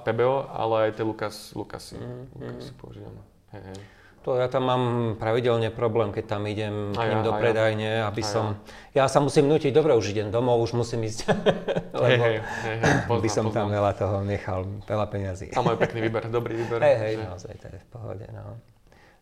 PBO, 0.00 0.34
ale 0.48 0.74
aj 0.82 0.92
tie 0.92 1.04
Lucas, 1.04 1.52
Lucasy, 1.52 1.94
Mhm, 1.94 2.24
Lucasy 2.34 2.72
používam. 2.74 3.14
Hej, 3.52 3.62
hej. 3.64 3.78
To 4.24 4.40
ja 4.40 4.48
tam 4.48 4.64
mám 4.64 4.82
pravidelne 5.20 5.68
problém, 5.68 6.08
keď 6.08 6.24
tam 6.24 6.48
idem 6.48 6.96
k 6.96 7.12
ním 7.12 7.20
ja, 7.20 7.26
do 7.28 7.32
a 7.32 7.36
ja. 7.36 7.40
predajne, 7.44 7.90
aby 8.08 8.24
som... 8.24 8.56
Ja 8.96 9.04
sa 9.04 9.20
musím 9.20 9.52
nutiť, 9.52 9.68
dobre, 9.68 9.92
už 9.92 10.16
idem 10.16 10.32
domov, 10.32 10.64
už 10.64 10.80
musím 10.80 11.04
ísť, 11.04 11.28
lebo 11.92 12.24
hej, 12.24 12.40
hej, 12.40 12.76
hej, 12.80 12.94
poznám, 13.04 13.20
by 13.20 13.28
som 13.28 13.44
tam 13.52 13.68
poznám. 13.68 13.76
veľa 13.76 13.92
toho 14.00 14.16
nechal, 14.24 14.60
veľa 14.88 15.06
peňazí. 15.12 15.46
A 15.52 15.60
majú 15.60 15.76
pekný 15.76 16.08
výber, 16.08 16.24
dobrý 16.32 16.56
výber. 16.64 16.80
Hej, 16.80 16.96
hej, 17.04 17.14
Že- 17.20 17.24
naozaj, 17.28 17.52
to 17.60 17.66
je 17.68 17.78
v 17.84 17.88
pohode, 17.92 18.26
no. 18.32 18.73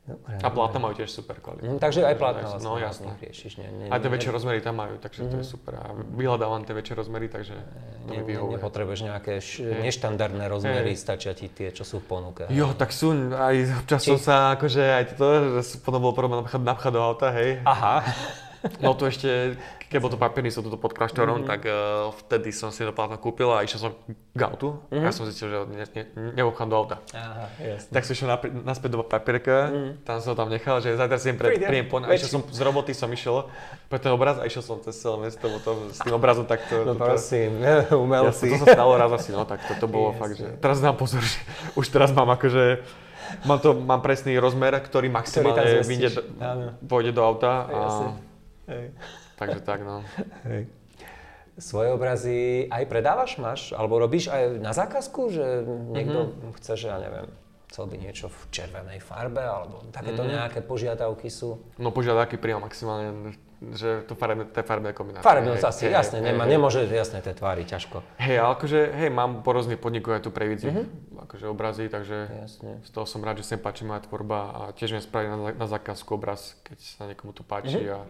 Dobre, 0.03 0.35
A 0.37 0.49
plátna 0.49 0.79
majú 0.79 0.95
tiež 0.95 1.07
super 1.07 1.39
kvalitu. 1.39 1.63
Mhm, 1.65 1.79
takže 1.79 2.03
aj 2.03 2.17
plátna 2.17 2.43
No 2.59 2.75
vlastne 2.75 2.83
jasné. 3.07 3.11
riešiš, 3.23 3.53
nie, 3.57 3.69
nie, 3.71 3.87
Aj 3.87 3.97
tie 3.97 4.11
väčšie 4.11 4.31
rozmery 4.31 4.59
tam 4.59 4.75
majú, 4.77 4.99
takže 4.99 5.21
to 5.25 5.37
je 5.37 5.47
super. 5.47 5.73
A 5.75 5.95
vyhľadávam 5.95 6.59
tie 6.61 6.75
väčšie 6.75 6.95
rozmery, 6.97 7.27
takže 7.27 7.55
to 7.55 8.11
ne, 8.11 8.17
mi 8.17 8.17
ne, 8.17 8.27
vyhovuje. 8.27 8.59
nepotrebuješ 8.59 9.01
nejaké 9.05 9.33
š- 9.39 9.63
Hej. 9.63 9.79
neštandardné 9.85 10.45
rozmery, 10.45 10.91
Hej. 10.91 10.99
stačia 10.99 11.33
ti 11.33 11.47
tie, 11.47 11.71
čo 11.71 11.83
sú 11.83 11.99
v 11.99 12.07
ponuke. 12.09 12.51
Jo, 12.51 12.73
tak 12.73 12.91
sú, 12.91 13.15
aj 13.31 13.55
občas 13.79 14.01
Či- 14.01 14.11
som 14.11 14.19
sa, 14.19 14.37
akože 14.53 14.83
aj 14.83 15.05
toto, 15.13 15.27
že 15.57 15.79
potom 15.79 16.01
bol 16.01 16.11
problém 16.11 16.43
napchať, 16.43 16.61
napchať 16.61 16.93
do 16.93 17.01
auta, 17.01 17.29
hej. 17.31 17.63
Aha, 17.63 18.03
No 18.79 18.95
to 18.95 19.07
ešte, 19.07 19.59
keď 19.93 20.01
bol 20.01 20.09
to 20.09 20.17
papierný 20.17 20.49
som 20.49 20.61
tuto 20.61 20.75
pod 20.75 20.91
kláštorom, 20.91 21.39
Mhm. 21.39 21.47
tak 21.47 21.61
uh, 21.63 21.75
vtedy 22.17 22.49
som 22.49 22.69
si 22.69 22.81
to 22.81 22.91
plátno 22.91 23.15
kúpil 23.15 23.47
a 23.47 23.61
išiel 23.61 23.79
som 23.79 23.93
k 24.09 24.41
autu 24.41 24.81
Mhm. 24.89 24.97
a 24.97 25.05
ja 25.05 25.13
som 25.13 25.23
zistil, 25.23 25.47
že 25.47 25.59
ne, 25.67 25.85
ne, 25.87 26.03
nevobchám 26.35 26.65
do 26.65 26.75
auta. 26.75 26.97
aha, 27.11 27.53
jasne. 27.59 27.91
Tak 27.91 28.03
som 28.03 28.13
išiel 28.13 28.29
napr- 28.29 28.49
naspäť 28.51 28.89
do 28.91 28.99
papierka, 29.03 29.57
Mhm. 29.67 29.91
tam 30.03 30.17
som 30.19 30.33
tam 30.33 30.49
nechal, 30.49 30.79
že 30.79 30.93
zajtra 30.93 31.19
si 31.19 31.29
pred, 31.33 31.61
príjem 31.61 31.87
pon, 31.87 32.01
a 32.01 32.11
išiel 32.11 32.31
som 32.31 32.43
z 32.43 32.59
roboty, 32.59 32.91
som 32.91 33.07
išiel 33.07 33.45
pre 33.87 33.99
ten 33.99 34.09
obraz 34.09 34.37
a 34.37 34.45
išiel 34.45 34.63
som 34.63 34.81
cez 34.81 34.95
celé 34.95 35.21
mesto 35.21 35.45
potom, 35.45 35.77
s 35.87 35.99
tým 35.99 36.13
obrazom 36.13 36.43
takto. 36.43 36.81
No 36.81 36.95
toto- 36.95 37.05
prosím, 37.07 37.61
ja, 37.61 37.85
umelci. 37.95 38.49
to 38.49 38.57
sa 38.59 38.73
stalo 38.73 38.97
raz 38.97 39.13
asi, 39.13 39.31
no 39.31 39.45
tak 39.45 39.61
toto 39.63 39.85
bolo 39.87 40.09
Jasne. 40.09 40.19
fakt, 40.19 40.35
že 40.35 40.47
teraz 40.59 40.79
dám 40.79 40.97
pozor, 40.97 41.21
že 41.21 41.37
už 41.75 41.85
teraz 41.87 42.09
mám 42.11 42.31
akože, 42.31 42.81
mám 43.43 43.59
to, 43.59 43.73
mám 43.75 44.01
presný 44.01 44.37
rozmer, 44.37 44.73
ktorý 44.75 45.09
maximálne 45.09 45.57
tam 45.75 45.85
vyjde, 45.85 46.09
pôjde 46.83 47.11
do 47.11 47.21
auta 47.21 47.53
a, 47.63 47.77
Jasne. 47.83 48.09
Hej. 48.65 48.85
Takže 49.35 49.61
tak 49.61 49.81
no. 49.83 50.03
Hej. 50.45 50.67
Svoje 51.55 51.93
obrazy 51.93 52.39
aj 52.67 52.85
predávaš, 52.87 53.37
máš? 53.37 53.61
Alebo 53.71 53.97
robíš 53.97 54.27
aj 54.27 54.57
na 54.57 54.73
zákazku, 54.73 55.29
že 55.29 55.45
niekto 55.91 56.19
Mhm. 56.33 56.57
chce, 56.57 56.73
že 56.75 56.87
ja 56.89 56.97
neviem, 56.97 57.29
chcel 57.69 57.85
by 57.87 57.97
niečo 57.99 58.27
v 58.29 58.41
červenej 58.49 59.01
farbe, 59.01 59.41
alebo 59.41 59.85
takéto 59.89 60.25
Mhm. 60.25 60.31
nejaké 60.31 60.61
požiadavky 60.61 61.29
sú? 61.29 61.61
No 61.77 61.89
požiadavky 61.89 62.37
príjam 62.37 62.61
maximálne, 62.61 63.37
že 63.73 64.01
to 64.03 64.13
farebné, 64.13 64.45
to 64.45 64.59
je 64.59 64.67
farebné 64.67 64.91
kombinácie. 64.91 65.23
Farebnosť 65.23 65.61
hej, 65.61 65.69
asi, 65.69 65.83
hej, 65.87 65.93
jasné, 65.95 66.17
hej, 66.19 66.27
nemá, 66.27 66.45
hej. 66.45 66.51
nemôže, 66.51 66.81
jasné, 66.83 67.21
tie 67.21 67.31
tvári, 67.31 67.63
ťažko. 67.63 68.01
Hej, 68.19 68.37
ale 68.39 68.51
akože, 68.57 68.81
hej, 68.91 69.11
mám 69.11 69.41
po 69.41 69.53
rôznych 69.53 69.79
podnikoch 69.79 70.17
aj 70.17 70.25
tu 70.25 70.33
previdzi, 70.33 70.73
akože 71.15 71.47
obrazy, 71.47 71.87
takže 71.87 72.33
Jasne. 72.43 72.81
z 72.81 72.91
toho 72.91 73.05
som 73.05 73.21
rád, 73.21 73.39
že 73.39 73.47
sa 73.47 73.55
mi 73.55 73.63
páči 73.63 73.85
moja 73.85 74.01
tvorba 74.01 74.39
a 74.51 74.61
tiež 74.73 74.91
viem 74.91 75.01
spraviť 75.01 75.27
na, 75.29 75.37
na 75.55 75.67
zákazku 75.71 76.11
obraz, 76.11 76.57
keď 76.63 76.79
sa 76.81 77.03
niekomu 77.07 77.31
to 77.31 77.41
páči 77.43 77.87
a, 77.87 78.03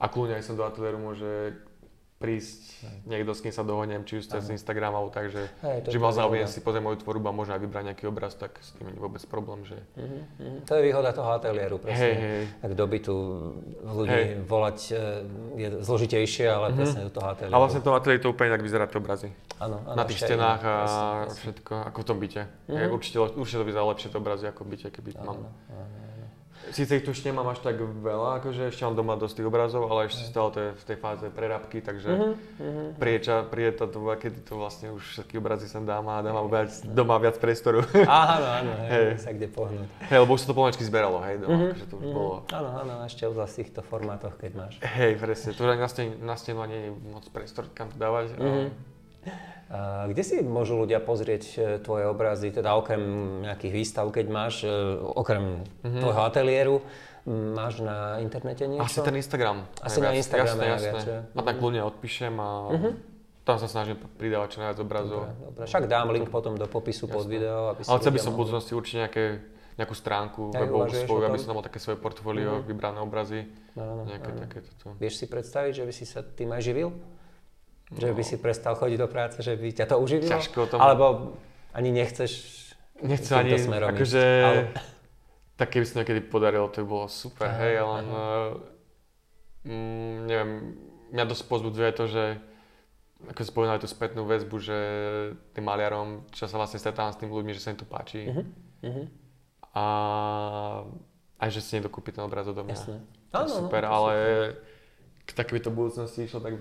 a 0.00 0.06
kľudne 0.06 0.34
aj 0.34 0.42
sem 0.42 0.56
do 0.56 0.64
ateliéru 0.64 0.98
môže 0.98 1.54
prísť 2.18 2.84
niekto, 3.04 3.32
s 3.32 3.40
kým 3.40 3.48
sa 3.48 3.64
dohodnem, 3.64 4.04
či 4.04 4.20
už 4.20 4.28
cez 4.28 4.44
Instagram 4.46 4.92
alebo 4.92 5.08
tak, 5.08 5.32
že, 5.32 5.40
Hej, 5.62 5.88
že 5.88 5.96
je 5.96 6.04
záujem 6.12 6.44
si 6.44 6.60
pozrieť 6.60 6.84
moju 6.84 7.00
tvorbu 7.00 7.24
a 7.24 7.32
možno 7.32 7.56
aj 7.56 7.64
vybrať 7.64 7.84
nejaký 7.86 8.04
obraz, 8.04 8.36
tak 8.36 8.60
s 8.60 8.76
tým 8.76 8.88
nie 8.88 8.94
je 8.94 9.00
vôbec 9.00 9.24
problém, 9.24 9.64
že 9.64 9.80
Mhm, 9.96 10.20
mhm. 10.36 10.58
To 10.62 10.72
je 10.74 10.82
výhoda 10.84 11.10
toho 11.10 11.32
ateliéru, 11.32 11.80
presne. 11.80 11.96
hej, 11.96 12.14
hej, 12.14 12.44
Tak 12.60 12.70
do 12.74 12.84
bytu 12.86 13.14
ľudí 13.82 14.12
Hej. 14.12 14.26
volať 14.44 14.78
e, 14.86 14.94
je 15.56 15.68
zložitejšie, 15.80 16.44
ale 16.44 16.66
presne 16.74 17.00
do 17.02 17.12
toho 17.14 17.24
ateliéru. 17.26 17.56
a 17.56 17.58
vlastne 17.58 17.80
to 17.80 17.90
ateliér 17.90 18.20
to 18.20 18.28
úplne 18.28 18.50
tak 18.50 18.60
vyzerá 18.60 18.84
tie 18.84 19.00
obrazy. 19.00 19.28
áno, 19.56 19.80
áno, 19.80 19.96
na 19.96 20.04
tých 20.04 20.20
stenách 20.20 20.60
a 20.60 20.74
presne, 20.76 21.00
presne. 21.00 21.40
všetko, 21.40 21.72
ako 21.86 21.98
v 21.98 22.04
tom 22.04 22.18
byte. 22.18 22.42
Mhm. 22.68 22.76
Hej, 22.76 22.86
určite, 22.90 23.16
určite 23.32 23.56
to 23.56 23.64
vyzerá 23.64 23.84
lepšie 23.86 24.08
to 24.08 24.18
obrazy 24.18 24.44
ako 24.44 24.60
v 24.60 24.68
byte, 24.68 24.88
keby 24.92 25.10
mám. 25.16 25.40
Áno, 25.40 25.48
áno. 25.72 26.19
Síce 26.70 26.96
ich 26.96 27.04
tu 27.04 27.10
ešte 27.10 27.26
nemám 27.26 27.50
až 27.50 27.58
tak 27.60 27.76
veľa, 27.78 28.38
akože 28.38 28.70
ešte 28.70 28.82
mám 28.82 28.94
doma 28.94 29.14
dosť 29.14 29.42
tých 29.42 29.48
obrazov, 29.48 29.90
ale 29.90 30.06
ešte 30.06 30.22
stále 30.24 30.48
to 30.50 30.58
je 30.60 30.70
v 30.72 30.84
tej 30.86 30.96
fáze 30.96 31.26
prerábky, 31.28 31.82
takže 31.82 32.08
Mhm, 32.10 32.30
mhm. 32.58 32.82
príde, 32.96 33.20
ča, 33.26 33.42
príde 33.42 33.70
tá 33.74 33.84
doba, 33.84 34.14
kedy 34.14 34.40
to 34.42 34.54
vlastne 34.54 34.94
už 34.94 35.02
všetky 35.02 35.34
obrazy 35.36 35.66
sem 35.66 35.82
dám 35.82 36.06
a 36.06 36.22
dám 36.22 36.46
viac, 36.46 36.70
doma 36.86 37.18
viac 37.18 37.36
priestoru. 37.36 37.82
Áno, 38.06 38.46
áno, 38.46 38.70
hej, 38.86 39.18
sa 39.18 39.34
kde 39.34 39.50
pohnúť. 39.50 39.88
hej, 40.06 40.18
lebo 40.22 40.30
už 40.32 40.40
sa 40.42 40.46
to 40.48 40.54
pomaličky 40.54 40.86
zberalo, 40.86 41.18
hej, 41.26 41.42
doma, 41.42 41.50
Mhm, 41.50 41.66
akože 41.74 41.86
to 41.86 41.94
už 41.98 42.04
mhm. 42.06 42.14
bolo. 42.14 42.36
Áno, 42.50 42.68
áno, 42.78 42.92
ešte 43.04 43.22
obzvlášť 43.26 43.52
v 43.52 43.58
týchto 43.60 43.80
formátoch, 43.82 44.34
keď 44.38 44.50
máš. 44.54 44.74
Hej, 44.80 45.12
presne, 45.18 45.50
tu 45.52 45.62
na 45.66 45.88
stenu, 45.90 46.14
na 46.22 46.34
stenu 46.38 46.62
nie 46.64 46.80
je 46.86 46.90
moc 47.10 47.24
priestor 47.28 47.66
kam 47.74 47.90
to 47.90 47.98
dávať. 47.98 48.38
Mhm. 48.38 48.70
Kde 50.10 50.22
si 50.26 50.42
môžu 50.42 50.82
ľudia 50.82 50.98
pozrieť 50.98 51.44
e, 51.54 51.58
tvoje 51.78 52.02
obrazy, 52.10 52.50
teda 52.50 52.74
okrem 52.74 52.98
nejakých 53.46 53.70
výstav, 53.70 54.10
keď 54.10 54.26
máš, 54.26 54.66
e, 54.66 54.74
okrem 54.98 55.62
mm-hmm. 55.62 56.02
tvojho 56.02 56.22
ateliéru, 56.26 56.76
máš 57.30 57.78
na 57.78 58.18
internete 58.18 58.66
niečo? 58.66 58.82
Asi 58.82 58.98
ten 58.98 59.14
Instagram. 59.14 59.70
Asi 59.78 60.02
na 60.02 60.10
Instagrame 60.10 60.74
jasné, 60.74 60.90
jasné. 60.90 61.22
Viac, 61.22 61.38
a 61.38 61.42
tak 61.46 61.54
kľudne 61.62 61.86
odpíšem 61.86 62.34
a 62.34 62.50
mm-hmm. 62.66 62.92
tam 63.46 63.56
sa 63.62 63.70
snažím 63.70 63.94
pridávať 64.18 64.48
čo 64.50 64.58
najviac 64.58 64.78
obrazov. 64.82 65.22
Dobre, 65.30 65.46
dobre. 65.54 65.64
Však 65.70 65.84
dám 65.86 66.06
link 66.10 66.26
potom 66.34 66.58
do 66.58 66.66
popisu 66.66 67.06
jasné. 67.06 67.14
pod 67.14 67.24
video. 67.30 67.58
Aby 67.70 67.80
si 67.86 67.88
Ale 67.94 67.98
chcel 68.02 68.12
by 68.18 68.20
som 68.26 68.32
v 68.34 68.38
budúcnosti 68.42 68.72
určite 68.74 68.98
nejaké 69.06 69.24
nejakú 69.78 69.94
stránku 69.94 70.50
ja 70.50 70.66
webovú 70.66 70.92
svoju, 70.92 71.24
aby 71.30 71.38
som 71.38 71.54
mal 71.54 71.64
také 71.64 71.78
svoje 71.78 71.96
portfólio, 71.96 72.58
mm-hmm. 72.58 72.68
vybrané 72.68 72.98
obrazy, 73.00 73.46
no, 73.78 74.02
no, 74.02 74.10
nejaké 74.10 74.30
no. 74.34 74.38
takéto. 74.44 74.68
Vieš 74.98 75.24
si 75.24 75.26
predstaviť, 75.30 75.72
že 75.78 75.84
by 75.86 75.92
si 75.94 76.04
sa 76.04 76.20
tým 76.26 76.50
aj 76.52 76.60
živil? 76.60 76.90
Že 77.90 78.14
by 78.14 78.22
si 78.22 78.36
prestal 78.38 78.78
chodiť 78.78 78.98
do 79.02 79.08
práce, 79.10 79.42
že 79.42 79.58
by 79.58 79.68
ťa 79.74 79.86
to 79.90 79.96
uživilo? 79.98 80.30
Ťažko 80.30 80.58
tomu... 80.70 80.80
Alebo 80.82 81.34
ani 81.74 81.90
nechceš 81.90 82.60
Nechcem 83.00 83.32
ani, 83.32 83.56
akože, 83.56 84.24
ale... 84.44 84.76
tak 85.56 85.72
keby 85.72 85.84
sa 85.88 86.04
niekedy 86.04 86.20
podarilo, 86.20 86.68
to 86.68 86.84
by 86.84 86.86
bolo 86.88 87.06
super, 87.08 87.48
aha, 87.48 87.60
hej, 87.64 87.74
len, 87.80 88.06
mm, 89.64 90.16
neviem, 90.28 90.50
mňa 91.08 91.24
dosť 91.24 91.44
pozbudzuje 91.48 91.90
to, 91.96 92.04
že 92.04 92.24
ako 93.32 93.40
spomínali 93.44 93.80
tú 93.80 93.88
spätnú 93.88 94.24
väzbu, 94.28 94.56
že 94.60 94.78
tým 95.52 95.64
maliarom, 95.64 96.28
čo 96.32 96.48
sa 96.48 96.56
vlastne 96.56 96.80
stretávam 96.80 97.12
s 97.12 97.20
tými 97.20 97.32
ľuďmi, 97.32 97.52
že 97.52 97.60
sa 97.60 97.72
im 97.72 97.80
to 97.80 97.88
páči. 97.88 98.32
Uh-huh. 98.32 99.04
A 99.76 99.84
aj, 101.36 101.48
že 101.52 101.60
si 101.60 101.76
niekto 101.76 101.92
kúpi 101.92 102.16
ten 102.16 102.24
obraz 102.24 102.48
odo 102.48 102.64
mňa. 102.64 102.76
Jasne. 102.76 102.96
To 103.32 103.44
je 103.44 103.48
super, 103.48 103.84
no, 103.84 103.92
ale 103.92 104.14
k 105.28 105.30
takéto 105.36 105.68
budúcnosti 105.68 106.24
išlo, 106.24 106.40
tak 106.40 106.56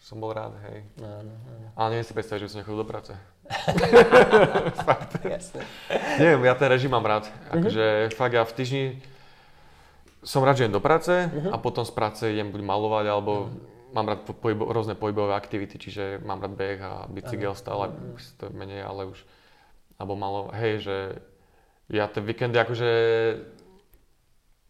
som 0.00 0.16
bol 0.16 0.32
rád, 0.32 0.56
hej. 0.72 0.80
Áno, 0.96 1.34
áno. 1.36 1.66
Ale 1.76 1.86
neviem 1.92 2.06
si 2.08 2.16
predstaviť, 2.16 2.40
že 2.40 2.46
by 2.48 2.50
som 2.50 2.60
nechodil 2.64 2.80
do 2.80 2.88
práce. 2.88 3.12
fakt. 4.88 5.12
Jasne. 5.20 5.60
Neviem, 6.16 6.40
ja 6.48 6.54
ten 6.56 6.68
režim 6.72 6.88
mám 6.88 7.04
rád. 7.04 7.28
Akože 7.52 8.08
uh-huh. 8.08 8.16
fakt 8.16 8.32
ja 8.32 8.42
v 8.48 8.54
týždni 8.56 8.84
som 10.24 10.40
rád, 10.40 10.56
že 10.56 10.64
idem 10.66 10.76
do 10.76 10.84
práce 10.84 11.12
uh-huh. 11.12 11.52
a 11.52 11.56
potom 11.60 11.84
z 11.84 11.92
práce 11.92 12.24
idem 12.32 12.48
buď 12.48 12.62
malovať, 12.64 13.06
alebo 13.12 13.32
uh-huh. 13.52 13.92
mám 13.92 14.08
rád 14.08 14.24
pohybo, 14.24 14.72
rôzne 14.72 14.96
pohybové 14.96 15.36
aktivity, 15.36 15.76
čiže 15.76 16.24
mám 16.24 16.40
rád 16.40 16.56
beh 16.56 16.80
a 16.80 16.92
bicykel 17.12 17.52
uh-huh. 17.52 17.60
stále, 17.60 17.84
uh-huh. 17.92 18.36
to 18.40 18.48
menej, 18.56 18.80
ale 18.80 19.12
už, 19.12 19.20
alebo 20.00 20.16
malo, 20.16 20.48
hej, 20.56 20.80
že 20.80 20.96
ja 21.92 22.08
ten 22.08 22.24
víkend 22.24 22.56
akože 22.56 22.90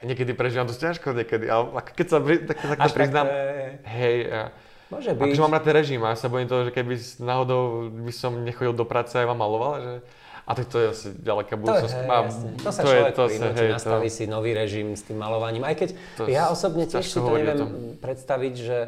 niekedy 0.01 0.33
prežívam 0.33 0.64
dosť 0.64 0.81
ťažko 0.81 1.12
niekedy, 1.12 1.47
ale 1.47 1.85
keď 1.85 2.07
sa 2.09 2.19
tak, 2.19 2.57
tak 2.64 2.79
to 2.81 2.97
priznám, 2.97 3.27
tak, 3.29 3.85
hej, 3.85 4.16
ja, 4.25 4.45
Môže 4.90 5.14
byť. 5.14 5.22
Akože 5.22 5.42
mám 5.46 5.55
rád 5.55 5.64
ten 5.70 5.74
režim 5.74 6.00
a 6.03 6.12
ja 6.12 6.18
sa 6.18 6.26
bojím 6.26 6.50
toho, 6.50 6.66
že 6.66 6.74
keby 6.74 6.98
náhodou 7.22 7.88
by 7.94 8.12
som 8.12 8.42
nechodil 8.42 8.74
do 8.74 8.83
práce 8.83 9.14
a 9.14 9.22
vám 9.22 9.38
maloval, 9.38 9.72
že 9.79 9.92
a 10.50 10.50
to, 10.59 10.66
to 10.66 10.76
je 10.83 10.87
asi 10.90 11.07
ďaleká 11.14 11.55
budúcnosť. 11.55 11.94
To, 11.94 12.03
je, 12.03 12.59
to 12.59 12.70
sa 12.74 12.83
to 12.83 12.90
človek 12.90 13.07
je, 13.07 13.14
to 13.14 13.24
prinúti, 13.31 13.62
hej, 13.62 13.70
nastaví 13.70 14.09
to... 14.11 14.16
si 14.18 14.24
nový 14.26 14.50
režim 14.50 14.98
s 14.98 15.07
tým 15.07 15.22
malovaním. 15.22 15.62
Aj 15.62 15.79
keď 15.79 15.94
to 16.18 16.26
ja 16.26 16.50
osobne 16.50 16.90
tiež 16.90 17.07
si 17.07 17.22
to 17.22 17.31
neviem 17.31 17.94
predstaviť, 18.03 18.55
že 18.59 18.79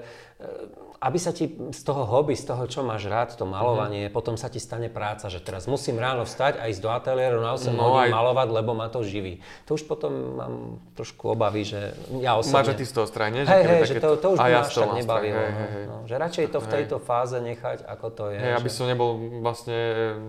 aby 1.02 1.18
sa 1.18 1.34
ti 1.34 1.50
z 1.50 1.82
toho 1.82 2.06
hobby, 2.06 2.38
z 2.38 2.46
toho, 2.46 2.62
čo 2.70 2.86
máš 2.86 3.10
rád, 3.10 3.34
to 3.34 3.42
malovanie, 3.42 4.06
mm-hmm. 4.06 4.14
potom 4.14 4.38
sa 4.38 4.46
ti 4.46 4.62
stane 4.62 4.86
práca, 4.86 5.26
že 5.26 5.42
teraz 5.42 5.66
musím 5.66 5.98
ráno 5.98 6.22
vstať 6.22 6.62
a 6.62 6.70
ísť 6.70 6.78
do 6.78 6.90
ateliéru 6.94 7.42
na 7.42 7.58
8 7.58 7.74
no, 7.74 7.90
hodín 7.90 8.06
aj... 8.06 8.10
malovať, 8.14 8.48
lebo 8.54 8.70
ma 8.78 8.86
to 8.86 9.02
živí. 9.02 9.42
To 9.66 9.74
už 9.74 9.82
potom 9.90 10.38
mám 10.38 10.54
trošku 10.94 11.34
obavy, 11.34 11.66
že 11.66 11.98
ja 12.22 12.38
osobne... 12.38 12.70
Máš 12.70 12.78
ty 12.78 12.86
z 12.86 12.94
toho 12.94 13.06
strane? 13.10 13.42
Hej, 13.42 13.62
hej, 13.66 13.82
že 13.90 13.94
to, 13.98 14.14
to 14.14 14.28
už 14.34 14.38
by 14.38 14.52
až 14.54 14.70
tak 14.70 14.94
nebavilo. 14.94 15.42
Hej, 15.42 15.50
no, 15.50 15.66
hej, 15.66 15.84
no, 15.90 15.96
že 16.06 16.14
radšej 16.22 16.46
to 16.54 16.58
v 16.62 16.68
tejto 16.70 16.96
hej. 17.02 17.04
fáze 17.04 17.36
nechať, 17.42 17.78
ako 17.82 18.06
to 18.14 18.24
je. 18.30 18.38
Hej, 18.38 18.52
že... 18.54 18.58
aby 18.62 18.70
som 18.70 18.84
nebol 18.86 19.10
vlastne 19.42 19.78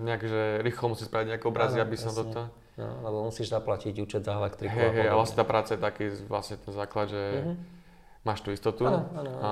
nejak, 0.10 0.22
že 0.26 0.42
rýchlo 0.66 0.98
musím 0.98 1.06
spraviť 1.06 1.28
nejaké 1.38 1.46
obrazy, 1.46 1.78
aby 1.78 1.98
som 2.02 2.10
toto... 2.10 2.50
No, 2.74 2.90
lebo 3.06 3.30
musíš 3.30 3.54
zaplatiť 3.54 3.94
účet 4.02 4.26
za 4.26 4.34
elektriku. 4.34 4.74
Hej, 4.74 5.06
hej, 5.06 5.06
a 5.06 5.14
vlastne 5.14 5.38
tá 5.38 5.46
práca 5.46 5.78
je 5.78 5.82
taký 5.86 6.10
vlastne 6.26 6.58
ten 6.58 6.74
základ, 6.74 7.06
že 7.14 7.22
mm-hmm. 7.22 7.56
máš 8.26 8.42
tú 8.42 8.50
istotu. 8.50 8.90
Áno, 8.90 9.14
áno, 9.14 9.30
áno. 9.30 9.38
A 9.38 9.50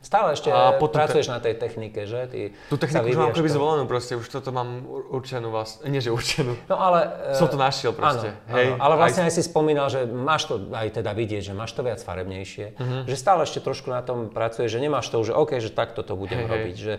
Stále 0.00 0.32
ešte 0.32 0.48
a 0.48 0.80
potom 0.80 1.04
pracuješ 1.04 1.28
te... 1.28 1.32
na 1.34 1.38
tej 1.42 1.54
technike, 1.60 2.08
že? 2.08 2.20
Ty 2.30 2.38
Tú 2.72 2.76
techniku 2.80 3.04
už 3.12 3.18
mám 3.20 3.32
keby 3.36 3.50
zvolenú 3.52 3.84
proste, 3.84 4.16
už 4.16 4.26
toto 4.32 4.48
mám 4.54 4.86
určenú 4.88 5.52
vlastne, 5.52 5.92
nie 5.92 6.00
že 6.00 6.08
určenú. 6.08 6.56
No 6.70 6.80
ale... 6.80 7.12
Som 7.38 7.52
to 7.52 7.60
našiel 7.60 7.92
proste. 7.92 8.32
Áno, 8.32 8.54
Hej, 8.56 8.66
áno, 8.72 8.80
ale 8.80 8.94
vlastne 8.96 9.26
aj... 9.26 9.28
aj 9.28 9.34
si 9.36 9.42
spomínal, 9.44 9.86
že 9.92 10.08
máš 10.08 10.48
to 10.48 10.72
aj 10.72 10.88
teda 10.96 11.12
vidieť, 11.12 11.50
že 11.50 11.54
máš 11.54 11.76
to 11.76 11.84
viac 11.84 12.00
farebnejšie, 12.00 12.78
uh-huh. 12.78 13.02
že 13.04 13.16
stále 13.18 13.44
ešte 13.44 13.60
trošku 13.60 13.92
na 13.92 14.00
tom 14.00 14.32
pracuješ, 14.32 14.72
že 14.72 14.80
nemáš 14.80 15.12
to 15.12 15.20
už, 15.20 15.36
OK, 15.36 15.60
že 15.60 15.68
takto 15.68 16.00
to 16.00 16.16
budem 16.16 16.46
hey, 16.46 16.50
robiť, 16.50 16.76
hey. 16.76 16.84
že 16.84 16.94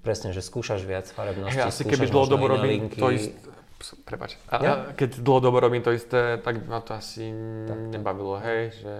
presne, 0.00 0.32
že 0.32 0.40
skúšaš 0.40 0.86
viac 0.86 1.10
farebnosti, 1.10 1.58
hey, 1.58 1.68
asi 1.68 1.82
keby 1.84 2.08
dlhodobo 2.08 2.46
robím 2.48 2.88
to 2.88 3.10
isté, 3.12 3.36
Prepač. 3.78 4.34
A, 4.50 4.54
ja? 4.58 4.72
a 4.90 4.92
keď 4.92 5.22
dlhodobo 5.22 5.62
robím 5.62 5.86
to 5.86 5.94
isté, 5.94 6.34
tak 6.42 6.66
ma 6.66 6.82
to 6.82 6.98
asi 6.98 7.30
tak, 7.62 7.78
nebavilo, 7.94 8.34
hej, 8.42 8.74
že 8.74 8.92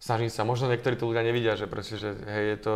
snažím 0.00 0.32
sa, 0.32 0.48
možno 0.48 0.72
niektorí 0.72 0.96
to 0.96 1.06
ľudia 1.06 1.22
nevidia, 1.22 1.54
že 1.54 1.68
proste, 1.68 2.00
že 2.00 2.16
hej, 2.16 2.56
je 2.56 2.58
to, 2.58 2.74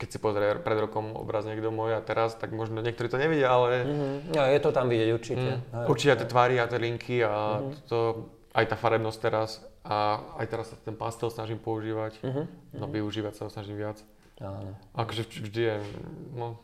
keď 0.00 0.08
si 0.08 0.18
pozrie 0.18 0.56
pred 0.64 0.78
rokom 0.80 1.12
obraz 1.12 1.44
niekto 1.44 1.68
môj 1.68 1.94
a 1.94 2.00
teraz, 2.00 2.34
tak 2.34 2.56
možno 2.56 2.80
niektorí 2.80 3.12
to 3.12 3.20
nevidia, 3.20 3.52
ale... 3.52 3.84
Mm-hmm. 3.84 4.16
Ja, 4.32 4.48
je 4.48 4.60
to 4.64 4.72
tam 4.72 4.88
vidieť 4.88 5.10
určite. 5.12 5.50
Mm, 5.60 5.62
hej, 5.62 5.86
určite 5.86 6.10
aj 6.16 6.20
tie 6.24 6.32
tvary 6.32 6.56
a 6.56 6.64
tie 6.66 6.80
linky 6.80 7.16
a 7.20 7.32
mm-hmm. 7.60 7.86
to, 7.86 7.98
aj 8.56 8.64
tá 8.72 8.76
farebnosť 8.80 9.18
teraz 9.20 9.60
a 9.84 10.24
aj 10.40 10.46
teraz 10.48 10.66
sa 10.72 10.76
ten 10.80 10.96
pastel 10.96 11.28
snažím 11.28 11.60
používať, 11.60 12.18
mm-hmm. 12.24 12.44
no 12.80 12.84
využívať 12.88 13.32
sa 13.36 13.42
ho 13.46 13.50
snažím 13.52 13.76
viac. 13.76 14.00
Áno. 14.40 14.76
Akože 14.96 15.28
vždy 15.28 15.60
je, 15.60 15.76
no, 16.36 16.60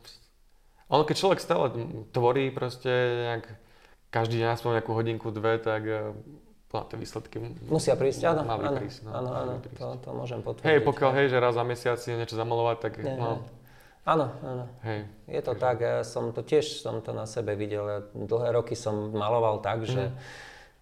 ono 0.92 1.02
keď 1.08 1.16
človek 1.16 1.40
stále 1.40 1.72
tvorí 2.12 2.52
proste 2.52 2.92
nejak, 2.92 3.44
každý 4.12 4.44
deň 4.44 4.48
aspoň 4.56 4.70
nejakú 4.76 4.92
hodinku, 4.92 5.32
dve, 5.32 5.56
tak 5.56 5.88
No, 6.72 6.88
tie 6.88 6.96
výsledky 6.96 7.36
musia 7.68 7.92
prísť, 8.00 8.32
áno, 8.32 8.48
mali 8.48 8.64
áno, 8.64 8.80
prísť. 8.80 9.04
No, 9.04 9.10
áno, 9.12 9.30
áno, 9.36 9.52
prísť. 9.60 9.76
To, 9.76 9.86
to 10.00 10.08
môžem 10.16 10.40
potvrdiť. 10.40 10.64
Hej, 10.64 10.80
pokiaľ 10.88 11.10
hej, 11.20 11.26
že 11.28 11.36
raz 11.36 11.52
za 11.52 11.64
mesiac 11.68 12.00
si 12.00 12.16
niečo 12.16 12.32
zamalovať, 12.32 12.76
tak 12.80 12.92
nie, 13.04 13.12
no. 13.12 13.44
Áno, 14.02 14.34
áno. 14.42 14.64
Hej. 14.82 15.06
Je 15.30 15.40
to 15.46 15.52
Takže. 15.54 15.62
tak, 15.62 15.76
ja 15.78 15.96
som 16.02 16.34
to 16.34 16.42
tiež 16.42 16.82
som 16.82 16.98
to 17.04 17.14
na 17.14 17.22
sebe 17.28 17.54
videl. 17.54 18.08
Dlhé 18.16 18.50
roky 18.50 18.74
som 18.74 19.14
maloval 19.14 19.62
tak, 19.62 19.84
mm. 19.84 19.86
že 19.86 20.02
mhm. 20.10 20.16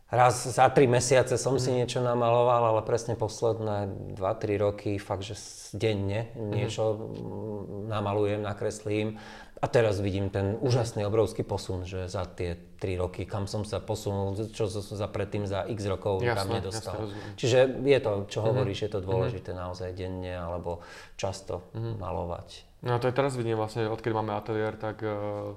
raz 0.09 0.35
za 0.47 0.67
tri 0.73 0.89
mesiace 0.89 1.37
som 1.37 1.59
mm. 1.59 1.61
si 1.61 1.71
mhm. 1.75 1.77
niečo 1.83 1.99
namaloval, 2.01 2.73
ale 2.73 2.83
presne 2.87 3.21
posledné 3.21 3.93
2-3 4.17 4.65
roky 4.65 4.91
fakt, 4.97 5.27
že 5.27 5.37
denne 5.77 6.33
mhm. 6.33 6.53
niečo 6.55 6.83
mm. 6.97 7.93
namalujem, 7.93 8.41
nakreslím 8.41 9.21
a 9.61 9.67
teraz 9.69 10.01
vidím 10.01 10.33
ten 10.33 10.57
úžasný, 10.57 11.05
obrovský 11.05 11.45
posun, 11.45 11.85
že 11.85 12.09
za 12.09 12.25
tie 12.25 12.57
3 12.81 12.97
roky, 12.97 13.29
kam 13.29 13.45
som 13.45 13.61
sa 13.61 13.77
posunul, 13.77 14.33
čo 14.57 14.73
som 14.73 14.81
sa 14.81 15.05
predtým 15.05 15.45
za 15.45 15.69
x 15.69 15.85
rokov 15.85 16.25
jasne, 16.25 16.33
kam 16.33 16.47
nedostal. 16.49 16.97
Jasne, 16.97 17.37
Čiže 17.37 17.59
je 17.85 17.99
to, 18.01 18.13
čo 18.25 18.41
mm-hmm. 18.41 18.49
hovoríš, 18.57 18.81
je 18.89 18.91
to 18.97 19.01
dôležité 19.05 19.53
mm-hmm. 19.53 19.65
naozaj 19.69 19.91
denne 19.93 20.33
alebo 20.33 20.81
často 21.21 21.69
mm-hmm. 21.77 21.95
malovať. 22.01 22.49
No 22.81 22.97
to 22.97 23.13
aj 23.13 23.15
teraz 23.21 23.37
vidím 23.37 23.61
vlastne, 23.61 23.85
odkedy 23.85 24.17
máme 24.17 24.33
ateliér, 24.33 24.81
tak 24.81 25.05
uh, 25.05 25.53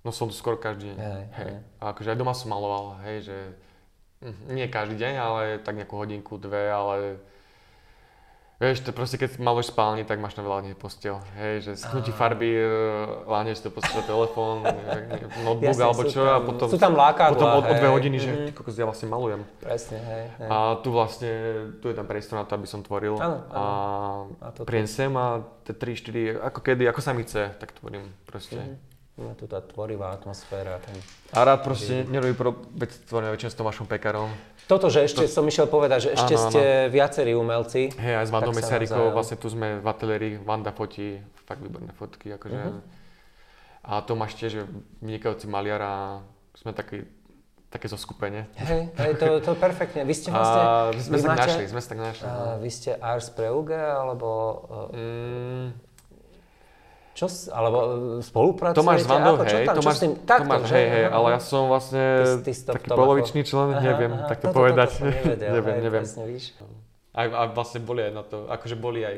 no 0.00 0.08
som 0.08 0.32
tu 0.32 0.34
skoro 0.34 0.56
každý 0.56 0.96
deň. 0.96 0.96
Hej, 0.96 1.24
hej. 1.36 1.52
A 1.84 1.92
akože 1.92 2.16
aj 2.16 2.18
doma 2.18 2.32
som 2.32 2.48
maloval, 2.48 2.96
hej, 3.04 3.28
že 3.28 3.36
hm, 4.24 4.56
nie 4.56 4.72
každý 4.72 4.96
deň, 4.96 5.14
ale 5.20 5.42
tak 5.60 5.76
nejakú 5.76 6.00
hodinku, 6.00 6.40
dve, 6.40 6.72
ale 6.72 7.20
Vieš, 8.58 8.82
to 8.82 8.90
proste 8.90 9.22
keď 9.22 9.38
maluješ 9.38 9.70
spálni, 9.70 10.02
tak 10.02 10.18
máš 10.18 10.34
na 10.34 10.42
veľa 10.42 10.66
dní 10.66 10.74
postel. 10.74 11.22
Hej, 11.38 11.62
že 11.62 11.72
schnutí 11.78 12.10
farby, 12.10 12.58
e, 12.58 12.66
láhneš 13.30 13.62
to 13.62 13.70
postel 13.70 14.02
telefón, 14.02 14.66
notebook 15.46 15.62
Jasne, 15.62 15.86
alebo 15.86 16.02
čo 16.10 16.26
tam, 16.26 16.34
a 16.34 16.36
potom, 16.42 16.66
sú 16.66 16.74
tam 16.74 16.98
lákadla, 16.98 17.38
potom 17.38 17.50
o, 17.54 17.58
o 17.62 17.74
dve 17.78 17.86
hodiny, 17.86 18.18
mm-hmm. 18.18 18.34
že 18.42 18.46
ty 18.46 18.52
kokos, 18.58 18.74
ja 18.74 18.82
vlastne 18.82 19.06
malujem. 19.06 19.46
Presne, 19.62 20.02
hej, 20.02 20.24
hej. 20.42 20.48
A 20.50 20.74
tu 20.82 20.90
vlastne, 20.90 21.30
tu 21.78 21.86
je 21.86 21.94
ten 21.94 22.02
priestor 22.02 22.42
na 22.42 22.50
to, 22.50 22.58
aby 22.58 22.66
som 22.66 22.82
tvoril. 22.82 23.14
Áno, 23.22 23.46
áno. 23.46 24.34
A, 24.42 24.50
a 24.50 24.66
príjem 24.66 24.90
sem 24.90 25.12
a 25.14 25.46
tie 25.62 25.78
3, 25.78 26.42
4, 26.42 26.50
ako 26.50 26.58
kedy, 26.58 26.82
ako 26.90 26.98
sa 26.98 27.14
mi 27.14 27.22
chce, 27.22 27.54
tak 27.62 27.78
tvorím 27.78 28.10
proste. 28.26 28.58
Mm-hmm. 28.58 28.88
No, 29.18 29.34
tu 29.34 29.50
tá 29.50 29.58
tvorivá 29.58 30.14
atmosféra. 30.14 30.78
Ten... 30.82 30.94
A 31.34 31.42
rád 31.42 31.66
proste 31.66 32.06
nerobí 32.06 32.38
pro, 32.38 32.54
veď 32.74 32.90
tvorím 33.06 33.34
väčšinou 33.34 33.50
s 33.50 33.58
Tomášom 33.58 33.86
Pekarom. 33.90 34.30
Toto, 34.68 34.92
že 34.92 35.08
ešte 35.08 35.24
to... 35.24 35.32
som 35.32 35.48
išiel 35.48 35.64
povedať, 35.64 35.98
že 36.06 36.10
ešte 36.12 36.34
áno, 36.36 36.44
ste 36.52 36.60
áno. 36.60 36.92
viacerí 36.92 37.32
umelci. 37.32 37.88
Hej, 37.96 38.14
aj 38.20 38.26
s 38.28 38.30
Vandou 38.30 38.52
Mesárikou, 38.52 39.16
vlastne 39.16 39.40
tu 39.40 39.48
sme 39.48 39.80
v 39.80 39.86
ateliéri, 39.88 40.36
Vanda 40.36 40.76
fotí 40.76 41.16
fakt 41.48 41.64
výborné 41.64 41.96
fotky, 41.96 42.36
akože. 42.36 42.60
Uh-huh. 42.60 42.84
A 43.88 44.04
Tomáš 44.04 44.36
tiež 44.36 44.68
vynikajúci 45.00 45.48
maliar 45.48 45.80
a 45.80 45.94
sme 46.52 46.76
taký, 46.76 47.08
také 47.72 47.88
zoskupenie. 47.88 48.44
Hej, 48.60 48.92
hej 48.92 49.12
to, 49.16 49.40
to 49.40 49.56
perfektne. 49.56 50.04
Vy 50.04 50.12
ste 50.12 50.28
vlastne... 50.28 50.60
A, 50.60 50.92
sme 51.00 51.16
sa 51.16 51.32
tak 51.32 51.48
našli, 51.48 51.64
sme 51.72 51.80
sa 51.80 51.88
tak 51.88 52.00
našli. 52.04 52.26
A, 52.28 52.32
no. 52.36 52.42
Vy 52.60 52.68
ste 52.68 52.90
Ars 53.00 53.32
Preuge, 53.32 53.80
alebo... 53.80 54.28
Mm, 54.92 55.87
čo, 57.18 57.26
alebo 57.50 57.78
e, 57.78 57.86
spolupracujete? 58.22 58.78
Tomáš 58.78 58.98
s 59.02 59.08
Vandou, 59.10 59.34
hej, 59.42 59.66
tam, 59.66 59.74
Tomáš, 59.74 59.96
tým, 59.98 60.12
takto, 60.22 60.42
Tomáš, 60.46 60.70
hej, 60.70 60.86
hej, 60.86 61.04
ale 61.10 61.26
ja 61.34 61.40
som 61.42 61.66
vlastne 61.66 62.04
ty, 62.46 62.54
ty 62.54 62.62
taký 62.62 62.88
polovičný 62.94 63.40
člen, 63.42 63.74
aha, 63.74 63.82
neviem 63.82 64.12
aha, 64.14 64.30
takto 64.30 64.46
toto, 64.48 64.58
povedať. 64.62 64.90
Toto 64.94 65.10
nevedel, 65.10 65.50
neviem, 65.58 65.74
hej, 65.74 65.82
neviem. 65.82 66.04
Presne, 66.06 66.24
víš. 66.30 66.44
A, 67.10 67.20
a 67.26 67.42
vlastne 67.50 67.82
boli 67.82 68.06
aj 68.06 68.12
na 68.14 68.22
to, 68.22 68.46
akože 68.46 68.76
boli 68.78 69.02
aj 69.02 69.16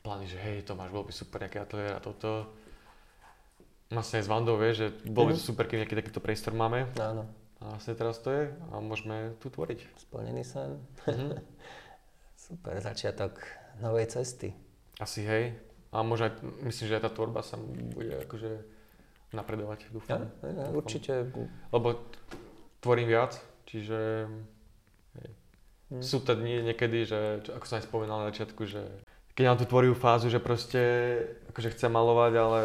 plány, 0.00 0.24
že 0.24 0.40
hej, 0.40 0.64
Tomáš, 0.64 0.88
bol 0.88 1.04
by 1.04 1.12
super 1.12 1.38
nejaký 1.44 1.58
ateliér 1.60 1.92
a 1.92 2.00
toto. 2.00 2.48
vlastne 3.92 4.16
aj 4.18 4.24
s 4.24 4.30
Vandou, 4.32 4.56
vieš, 4.56 4.74
že 4.80 4.86
bolo 5.12 5.28
by 5.28 5.36
to 5.36 5.44
super, 5.44 5.68
keď 5.68 5.84
nejaký 5.84 5.96
takýto 6.00 6.24
priestor 6.24 6.56
máme. 6.56 6.88
Áno, 6.96 7.28
A 7.60 7.76
vlastne 7.76 7.92
teraz 7.92 8.16
to 8.24 8.32
je 8.32 8.48
a 8.72 8.74
môžeme 8.80 9.36
tu 9.36 9.52
tvoriť. 9.52 9.84
splnený 10.00 10.48
sen. 10.48 10.80
Mhm. 11.04 11.36
Super, 12.48 12.80
začiatok 12.80 13.44
novej 13.76 14.08
cesty. 14.08 14.56
Asi 14.96 15.20
hej. 15.20 15.67
A 15.88 16.04
možno 16.04 16.28
aj, 16.28 16.32
myslím, 16.68 16.84
že 16.86 16.96
aj 17.00 17.04
tá 17.04 17.10
tvorba 17.10 17.40
sa 17.40 17.56
bude 17.58 18.20
akože 18.28 18.50
napredovať, 19.32 19.88
Ja, 19.88 19.92
dúfam. 19.92 20.20
ja, 20.44 20.66
určite. 20.72 21.12
Lebo 21.68 21.96
tvorím 22.80 23.08
viac, 23.08 23.36
čiže 23.64 24.28
hej. 25.20 25.30
Hm. 25.88 26.02
sú 26.04 26.20
to 26.20 26.36
dni 26.36 26.60
niekedy, 26.64 27.08
že, 27.08 27.20
čo, 27.44 27.56
ako 27.56 27.64
som 27.64 27.76
aj 27.80 27.88
spomínal 27.88 28.18
na 28.20 28.28
začiatku, 28.28 28.62
že 28.68 28.84
keď 29.32 29.44
mám 29.48 29.60
tú 29.60 29.66
tvorivú 29.70 29.94
fázu, 29.94 30.28
že 30.28 30.42
proste 30.42 30.80
akože 31.52 31.72
chcem 31.72 31.88
malovať, 31.88 32.32
ale 32.36 32.60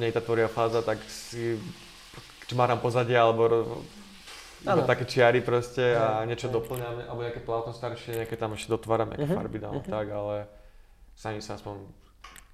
nie 0.00 0.08
je 0.10 0.16
tá 0.16 0.22
tvorivá 0.24 0.48
fáza, 0.48 0.80
tak 0.80 0.98
si 1.06 1.60
čmáram 2.48 2.80
pozadie 2.80 3.14
alebo 3.14 3.44
iba 4.64 4.80
Áno. 4.80 4.88
také 4.88 5.04
čiary 5.04 5.44
proste 5.44 5.92
a 5.92 6.24
Hej, 6.24 6.32
niečo 6.32 6.48
hej. 6.48 6.56
doplňam, 6.56 6.94
alebo 7.04 7.20
nejaké 7.20 7.44
plátno 7.44 7.76
staršie, 7.76 8.24
nejaké 8.24 8.40
tam 8.40 8.56
ešte 8.56 8.72
dotváram, 8.72 9.12
nejaké 9.12 9.28
Mhm, 9.28 9.36
farby 9.36 9.58
dám 9.60 9.74
mhm. 9.84 9.90
tak, 9.92 10.06
ale 10.08 10.36
snažím 11.12 11.44
sa 11.44 11.60
aspoň 11.60 11.84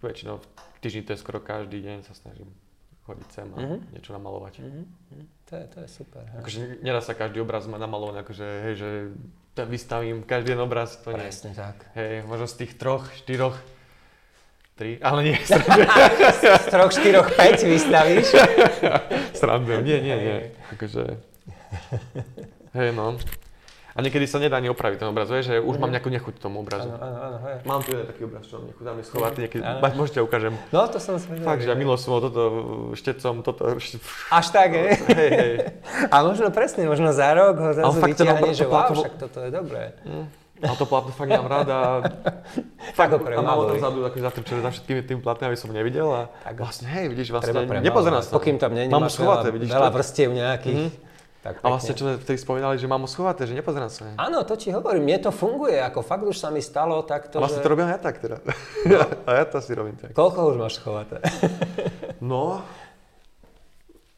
väčšinou 0.03 0.37
v 0.39 0.47
týždni 0.81 1.03
to 1.03 1.13
je 1.13 1.19
skoro 1.19 1.39
každý 1.39 1.79
deň 1.79 2.03
sa 2.03 2.13
snažím 2.13 2.49
chodiť 3.03 3.29
sem 3.29 3.49
a 3.49 3.59
Mhm. 3.59 3.77
niečo 3.91 4.11
namalovať. 4.11 4.55
Mhm, 4.59 4.83
mhm. 5.11 5.25
To, 5.45 5.53
je, 5.53 5.65
to 5.67 5.79
je 5.81 5.89
super. 5.91 6.23
Akože 6.37 6.59
nedá 6.79 7.01
sa 7.01 7.13
každý 7.13 7.39
obraz 7.39 7.67
mať 7.67 7.81
namalovaný, 7.81 8.23
akože 8.23 8.47
hej, 8.63 8.75
že 8.77 8.89
to 9.51 9.67
vystavím 9.67 10.23
každý 10.23 10.55
jeden 10.55 10.63
obraz, 10.63 10.95
to 10.97 11.11
nie. 11.11 11.19
Presne 11.21 11.51
tak. 11.53 11.91
Hej, 11.93 12.23
možno 12.23 12.47
z 12.47 12.55
tých 12.57 12.73
troch, 12.75 13.03
štyroch, 13.13 13.59
tri, 14.75 14.97
ale 15.01 15.21
nie, 15.25 15.37
Z 16.55 16.65
troch, 16.67 16.89
štyroch, 16.89 17.29
päť 17.35 17.67
vystavíš. 17.67 18.31
srandujem, 19.35 19.83
nie, 19.83 19.99
nie, 20.01 20.17
nie. 20.17 20.37
Hej. 20.39 20.45
Akože, 20.71 21.03
hej 22.73 22.91
no. 22.93 23.19
A 24.01 24.03
niekedy 24.03 24.25
sa 24.25 24.41
nedá 24.41 24.57
ani 24.57 24.73
opraviť 24.73 25.05
ten 25.05 25.09
obraz, 25.13 25.29
vieš, 25.29 25.53
že 25.53 25.57
už 25.61 25.77
mám 25.77 25.93
nejakú 25.93 26.09
nechuť 26.09 26.41
tomu 26.41 26.65
obrazu. 26.65 26.89
Áno, 26.89 26.97
áno, 26.97 27.19
áno, 27.21 27.39
hej. 27.45 27.57
Mám 27.69 27.81
tu 27.85 27.93
jeden 27.93 28.09
taký 28.09 28.25
obraz, 28.25 28.49
čo 28.49 28.57
mám 28.57 28.73
nechuť, 28.73 28.85
tam 28.89 28.97
je 28.97 29.05
schovatý, 29.05 29.39
niekedy, 29.45 29.61
Áno. 29.61 29.79
mať, 29.85 29.93
môžete 29.93 30.19
ukážem. 30.25 30.55
No, 30.73 30.89
to 30.89 30.97
som 30.97 31.21
zvedavý. 31.21 31.45
Fakt, 31.45 31.61
že 31.61 31.69
ja 31.69 31.77
milo 31.77 32.01
som 32.01 32.17
toto 32.17 32.43
štecom, 32.97 33.45
toto, 33.45 33.77
Až 34.33 34.47
tak, 34.49 34.73
hej. 34.73 34.97
hej, 35.21 35.31
hej. 35.37 35.53
A 36.09 36.25
možno 36.25 36.49
presne, 36.49 36.89
možno 36.89 37.13
za 37.13 37.29
rok 37.37 37.61
ho 37.61 37.71
zrazu 37.77 38.01
fakt 38.01 38.17
obr- 38.17 38.57
že 38.57 38.65
wow, 38.65 38.89
však 38.89 39.15
toto 39.21 39.39
je 39.45 39.51
dobré. 39.53 39.93
A 40.61 40.73
to 40.77 40.85
plátno 40.89 41.13
fakt 41.13 41.29
mám 41.37 41.49
rád 41.49 41.69
a 41.69 41.81
ho 42.97 43.17
a 43.37 43.43
malo 43.45 43.69
tam 43.69 43.77
vzadu 43.81 43.99
akože 44.09 44.23
zatrčené 44.25 44.61
za 44.61 44.71
všetkými 44.73 45.01
tými 45.05 45.21
plátnami 45.21 45.57
som 45.57 45.73
nevidel 45.73 46.09
a 46.09 46.23
Tak. 46.45 46.57
vlastne 46.57 46.89
hej, 46.89 47.05
vidíš, 47.13 47.33
vlastne 47.33 47.53
nepozerám 47.85 48.25
sa. 48.25 48.33
Pokým 48.33 48.57
tam 48.57 48.73
není, 48.73 48.93
Mám 48.93 49.09
schovaté, 49.13 49.49
veľa, 49.49 49.57
vidíš 49.57 49.71
veľa 49.73 49.89
to? 49.89 49.95
vrstiev 49.97 50.31
nejakých. 50.33 50.81
Mhm. 50.89 51.10
Tak 51.41 51.65
A 51.65 51.73
vlastne, 51.73 51.97
pekne. 51.97 51.99
čo 51.99 52.05
sme 52.05 52.15
vtedy 52.21 52.37
spomínali, 52.37 52.77
že 52.77 52.85
mám 52.85 53.01
ho 53.01 53.09
schovaté, 53.09 53.49
že 53.49 53.57
nepozerám 53.57 53.89
sa. 53.89 54.13
Áno, 54.21 54.45
to 54.45 54.61
ti 54.61 54.69
hovorím, 54.69 55.09
mne 55.09 55.25
to 55.25 55.33
funguje, 55.33 55.81
ako 55.81 56.05
fakt 56.05 56.29
už 56.29 56.37
sa 56.37 56.53
mi 56.53 56.61
stalo 56.61 57.01
takto, 57.09 57.41
A 57.41 57.49
vlastne 57.49 57.61
že... 57.61 57.65
to 57.65 57.73
robím 57.73 57.89
ja 57.89 57.97
tak 57.97 58.21
teda. 58.21 58.45
a 59.29 59.31
ja 59.41 59.45
to 59.49 59.57
asi 59.57 59.73
robím 59.73 59.97
tak. 59.97 60.13
Koľko 60.13 60.53
už 60.53 60.57
máš 60.61 60.77
schovaté? 60.77 61.17
No, 62.21 62.61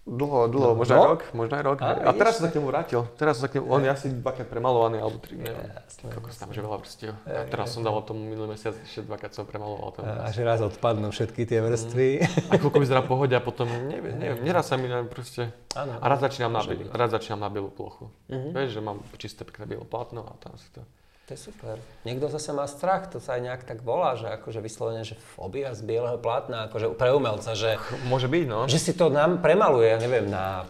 dlho, 0.03 0.51
dlho, 0.51 0.75
možno 0.75 0.93
aj 0.99 1.01
no. 1.01 1.11
rok, 1.15 1.21
možno 1.31 1.55
aj 1.55 1.65
rok. 1.65 1.79
A. 1.79 1.89
A, 1.95 2.11
teraz 2.11 2.39
som 2.39 2.43
sa 2.47 2.51
k 2.51 2.59
nemu 2.59 2.67
vrátil. 2.75 3.07
Teraz 3.15 3.39
som 3.39 3.47
sa 3.47 3.49
k 3.49 3.63
nemu, 3.63 3.67
on 3.71 3.81
je 3.87 3.91
asi 3.95 4.07
dvakrát 4.11 4.49
premalovaný, 4.51 4.99
alebo 4.99 5.23
tri, 5.23 5.39
neviem. 5.39 5.71
Koľko 6.03 6.29
tam, 6.35 6.51
že 6.51 6.59
veľa 6.59 6.79
vrstiev. 6.83 7.15
A 7.23 7.47
teraz 7.47 7.71
som 7.71 7.87
dával 7.87 8.03
tomu 8.03 8.27
minulý 8.27 8.59
mesiac, 8.59 8.75
ešte 8.83 9.07
dvakrát 9.07 9.31
som 9.31 9.47
premaloval 9.47 9.95
ten 9.95 10.03
A 10.03 10.27
obraz. 10.27 10.35
že 10.35 10.43
raz 10.43 10.59
odpadnú 10.59 11.15
všetky 11.15 11.47
tie 11.47 11.63
vrstvy. 11.63 12.09
A 12.51 12.59
koľko 12.59 12.83
vyzerá 12.83 13.07
pohodia, 13.07 13.39
potom 13.39 13.71
neviem, 13.71 14.19
neviem, 14.19 14.43
neraz 14.43 14.75
sa 14.75 14.75
mi 14.75 14.91
len 14.91 15.07
proste... 15.07 15.55
Áno. 15.79 16.03
A 16.03 16.05
raz 16.11 16.19
začínam 16.19 16.51
na, 16.51 16.67
raz 16.91 17.09
začínam 17.15 17.47
na 17.47 17.49
bielú 17.49 17.71
plochu. 17.71 18.11
Mhm. 18.27 18.49
Vieš, 18.59 18.71
že 18.75 18.81
mám 18.83 18.99
čisté 19.23 19.47
pekné 19.47 19.71
biele 19.71 19.87
plátno 19.87 20.27
a 20.27 20.35
tam 20.43 20.59
si 20.59 20.67
to... 20.75 20.83
To 21.33 21.41
je 21.41 21.49
super. 21.49 21.81
Niekto 22.05 22.29
zase 22.29 22.53
má 22.53 22.69
strach, 22.69 23.09
to 23.09 23.17
sa 23.17 23.33
aj 23.33 23.41
nejak 23.41 23.63
tak 23.65 23.81
volá, 23.81 24.13
že 24.15 24.29
akože 24.29 24.61
vyslovene, 24.61 25.01
že 25.01 25.17
fóbia 25.33 25.73
z 25.73 25.81
bieleho 25.81 26.21
plátna, 26.21 26.69
akože 26.69 26.93
pre 26.93 27.09
umelca, 27.09 27.57
že, 27.57 27.81
Môže 28.05 28.29
byť, 28.29 28.45
no. 28.45 28.69
že 28.69 28.77
si 28.77 28.93
to 28.93 29.09
nám 29.09 29.41
premaluje, 29.41 29.89
ja 29.89 29.97
neviem, 29.97 30.29
na, 30.29 30.69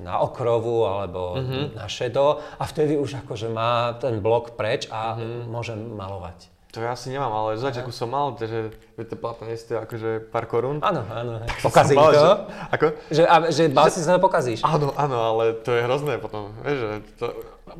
na 0.00 0.16
okrovu 0.16 0.88
alebo 0.88 1.36
Mhm. 1.36 1.76
na 1.76 1.84
šedo 1.86 2.40
a 2.56 2.64
vtedy 2.64 2.96
už 2.96 3.20
akože 3.20 3.52
má 3.52 4.00
ten 4.00 4.16
blok 4.18 4.56
preč 4.56 4.88
a 4.88 5.12
Mhm. 5.12 5.52
môžem 5.52 5.76
malovať. 5.92 6.48
To 6.70 6.78
ja 6.78 6.94
asi 6.94 7.10
nemám, 7.10 7.34
ale 7.34 7.58
z 7.58 7.66
začiatku 7.66 7.90
som 7.90 8.06
mal, 8.06 8.38
že 8.38 8.70
to 8.96 9.18
plátno 9.18 9.44
nestojí 9.44 9.74
akože 9.76 10.30
pár 10.30 10.46
korún. 10.46 10.78
Áno, 10.80 11.02
áno. 11.04 11.42
mal, 11.92 12.08
to. 12.08 12.16
Že, 12.16 12.30
ako? 12.70 12.86
Že, 13.10 13.22
a, 13.26 13.36
že 13.50 13.62
bál 13.68 13.90
si 13.90 14.00
sa 14.00 14.14
to 14.16 14.22
pokazíš. 14.22 14.62
Áno, 14.62 14.94
áno, 14.94 15.18
ale 15.18 15.58
to 15.58 15.74
je 15.74 15.82
hrozné 15.82 16.16
potom, 16.16 16.54
vieš, 16.62 16.78
že 16.78 16.88
to... 17.18 17.26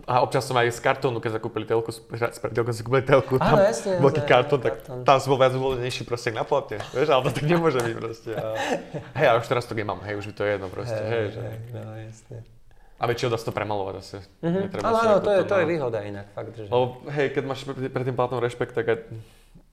A 0.07 0.23
občas 0.23 0.47
som 0.47 0.55
aj 0.55 0.71
z 0.71 0.81
kartónu, 0.81 1.19
keď 1.19 1.41
zakúpili 1.43 1.67
telku, 1.67 1.91
s 1.91 1.99
s 2.11 2.39
predelkou 2.39 2.73
si 2.73 2.83
kúpili 2.87 3.03
telku, 3.03 3.37
Áno, 3.39 3.59
tam 3.59 3.67
jasne, 3.67 3.99
bol 3.99 4.11
taký 4.15 4.23
jasne, 4.25 4.33
kartón, 4.33 4.61
tak 4.63 4.75
kartón. 4.81 4.99
tam 5.03 5.17
som 5.19 5.29
bol 5.35 5.39
viac 5.43 5.53
uvoľnenejší 5.59 6.03
proste 6.07 6.31
na 6.31 6.43
plátne, 6.47 6.79
vieš, 6.95 7.09
ale 7.11 7.23
to 7.27 7.31
tak 7.35 7.45
nemôže 7.47 7.79
byť 7.83 7.95
proste. 7.99 8.31
A... 8.35 8.47
Hej, 9.19 9.27
a 9.27 9.33
už 9.39 9.47
teraz 9.51 9.65
to 9.67 9.75
nemám, 9.75 9.99
hej, 10.07 10.15
už 10.19 10.25
mi 10.31 10.35
to 10.35 10.43
je 10.47 10.51
jedno 10.55 10.69
proste, 10.71 11.03
hej, 11.03 11.25
že... 11.35 11.41
hej, 11.43 11.57
no 11.75 11.93
jasne. 11.99 12.37
A 13.01 13.05
väčšinou 13.09 13.33
dá 13.33 13.39
sa 13.41 13.49
to 13.49 13.55
premalovať 13.57 13.95
zase. 14.05 14.19
Mhm. 14.45 14.59
Netreba 14.69 14.85
Áno, 14.93 14.99
áno, 15.01 15.17
to 15.25 15.31
je, 15.33 15.41
to 15.49 15.55
je 15.57 15.65
výhoda 15.65 15.99
inak, 16.05 16.27
fakt, 16.37 16.53
že... 16.53 16.69
Lebo 16.69 17.01
hej, 17.09 17.27
keď 17.33 17.43
máš 17.49 17.61
pre, 17.65 17.89
pre 17.89 18.03
tým 18.05 18.17
plátnom 18.17 18.41
rešpekt, 18.45 18.77
tak 18.77 18.87
aj, 18.87 18.99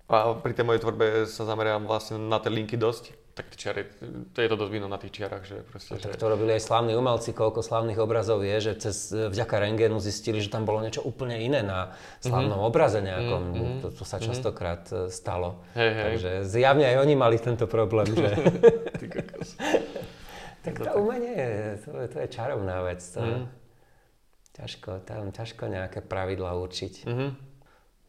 a 0.10 0.34
pri 0.34 0.52
tej 0.52 0.63
mojej 0.63 0.80
tvorbe 0.80 1.06
sa 1.26 1.43
zameriam 1.43 1.84
vlastne 1.84 2.15
na 2.17 2.38
tie 2.38 2.48
linky 2.48 2.76
dosť, 2.76 3.12
tak 3.34 3.54
tie 3.54 3.60
čiary, 3.60 3.82
to 4.32 4.39
je 4.39 4.48
to 4.48 4.56
dosť 4.56 4.72
vidno 4.72 4.88
na 4.88 4.96
tých 4.96 5.13
čiarach, 5.13 5.43
že 5.43 5.62
proste, 5.62 5.93
že... 5.93 6.02
Tak 6.02 6.15
to 6.15 6.26
robili 6.26 6.52
aj 6.52 6.63
slávni 6.63 6.93
umelci, 6.93 7.30
koľko 7.32 7.60
slávnych 7.60 7.96
obrazov 7.98 8.41
je, 8.41 8.58
že 8.58 8.74
cez, 8.80 8.96
vďaka 9.12 9.60
rengénu 9.60 10.00
zistili, 10.00 10.39
že 10.39 10.50
tam 10.50 10.63
bolo 10.63 10.80
niečo 10.80 11.00
úplne 11.00 11.38
iné 11.38 11.62
na 11.62 11.93
slávnom 12.17 12.58
obraze 12.58 12.98
nejakom. 12.98 13.41
Mhm, 13.46 13.74
To, 13.80 13.88
to 13.91 14.04
sa 14.04 14.17
častokrát 14.17 14.89
e, 14.89 15.12
stalo. 15.12 15.62
Hej, 15.74 15.91
hej. 15.91 16.04
Takže 16.08 16.32
zjavne 16.46 16.86
aj 16.88 16.98
oni 16.98 17.13
mali 17.13 17.38
tento 17.38 17.67
problém, 17.67 18.10
že... 18.10 18.28
Ty 18.98 19.06
kokos. 19.06 19.50
tak 20.65 20.74
to 20.76 20.89
umenie, 20.96 21.38
to, 21.80 21.93
je- 21.96 22.10
to 22.10 22.17
je 22.17 22.28
čarovná 22.28 22.82
vec. 22.82 23.04
To, 23.12 23.22
Mhm. 23.22 23.43
ťažko, 24.56 24.89
tam 25.06 25.30
ťažko 25.30 25.63
nejaké 25.67 26.00
pravidla 26.02 26.58
určiť. 26.58 26.93
Mhm. 27.06 27.28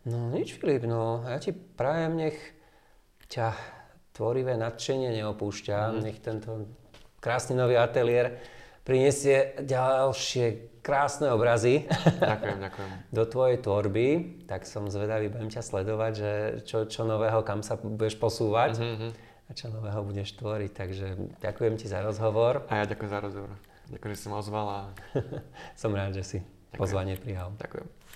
No 0.05 0.31
nič, 0.31 0.55
Filip, 0.55 0.85
no 0.85 1.25
ja 1.25 1.37
ti 1.37 1.51
prajem, 1.51 2.17
nech 2.17 2.39
ťa 3.27 3.53
tvorivé 4.11 4.55
nadšenie 4.55 5.13
neopúšťa, 5.15 5.77
Mhm. 5.89 5.99
nech 6.01 6.19
tento 6.19 6.67
krásny 7.19 7.53
nový 7.53 7.77
ateliér 7.77 8.39
prinesie 8.83 9.53
ďalšie 9.59 10.47
krásne 10.81 11.29
obrazy 11.29 11.85
Ďakujem, 12.25 12.59
ďakujem. 12.59 12.91
do 13.11 13.23
tvojej 13.25 13.59
tvorby, 13.59 14.07
tak 14.45 14.65
som 14.65 14.87
zvedavý, 14.87 15.29
budem 15.29 15.49
ťa 15.49 15.61
sledovať, 15.61 16.13
že 16.15 16.31
čo, 16.65 16.79
čo 16.85 17.05
nového, 17.05 17.43
kam 17.43 17.61
sa 17.61 17.77
budeš 17.77 18.17
posúvať 18.17 18.81
Mhm. 18.81 19.09
a 19.45 19.51
čo 19.53 19.69
nového 19.69 20.01
budeš 20.03 20.33
tvoriť. 20.35 20.71
Takže 20.73 21.07
ďakujem 21.39 21.75
ti 21.75 21.85
za 21.85 22.01
rozhovor. 22.01 22.65
A 22.69 22.81
ja 22.81 22.85
ďakujem 22.87 23.11
za 23.11 23.21
rozhovor. 23.21 23.53
Ďakujem, 23.89 24.11
že 24.11 24.19
si 24.19 24.29
ma 24.29 24.37
ozval 24.37 24.67
a 24.67 24.81
Som 25.77 25.93
rád, 25.93 26.13
že 26.13 26.23
si 26.23 26.39
pozvanie 26.73 27.15
prijal. 27.15 27.53
ďakujem. 27.55 28.08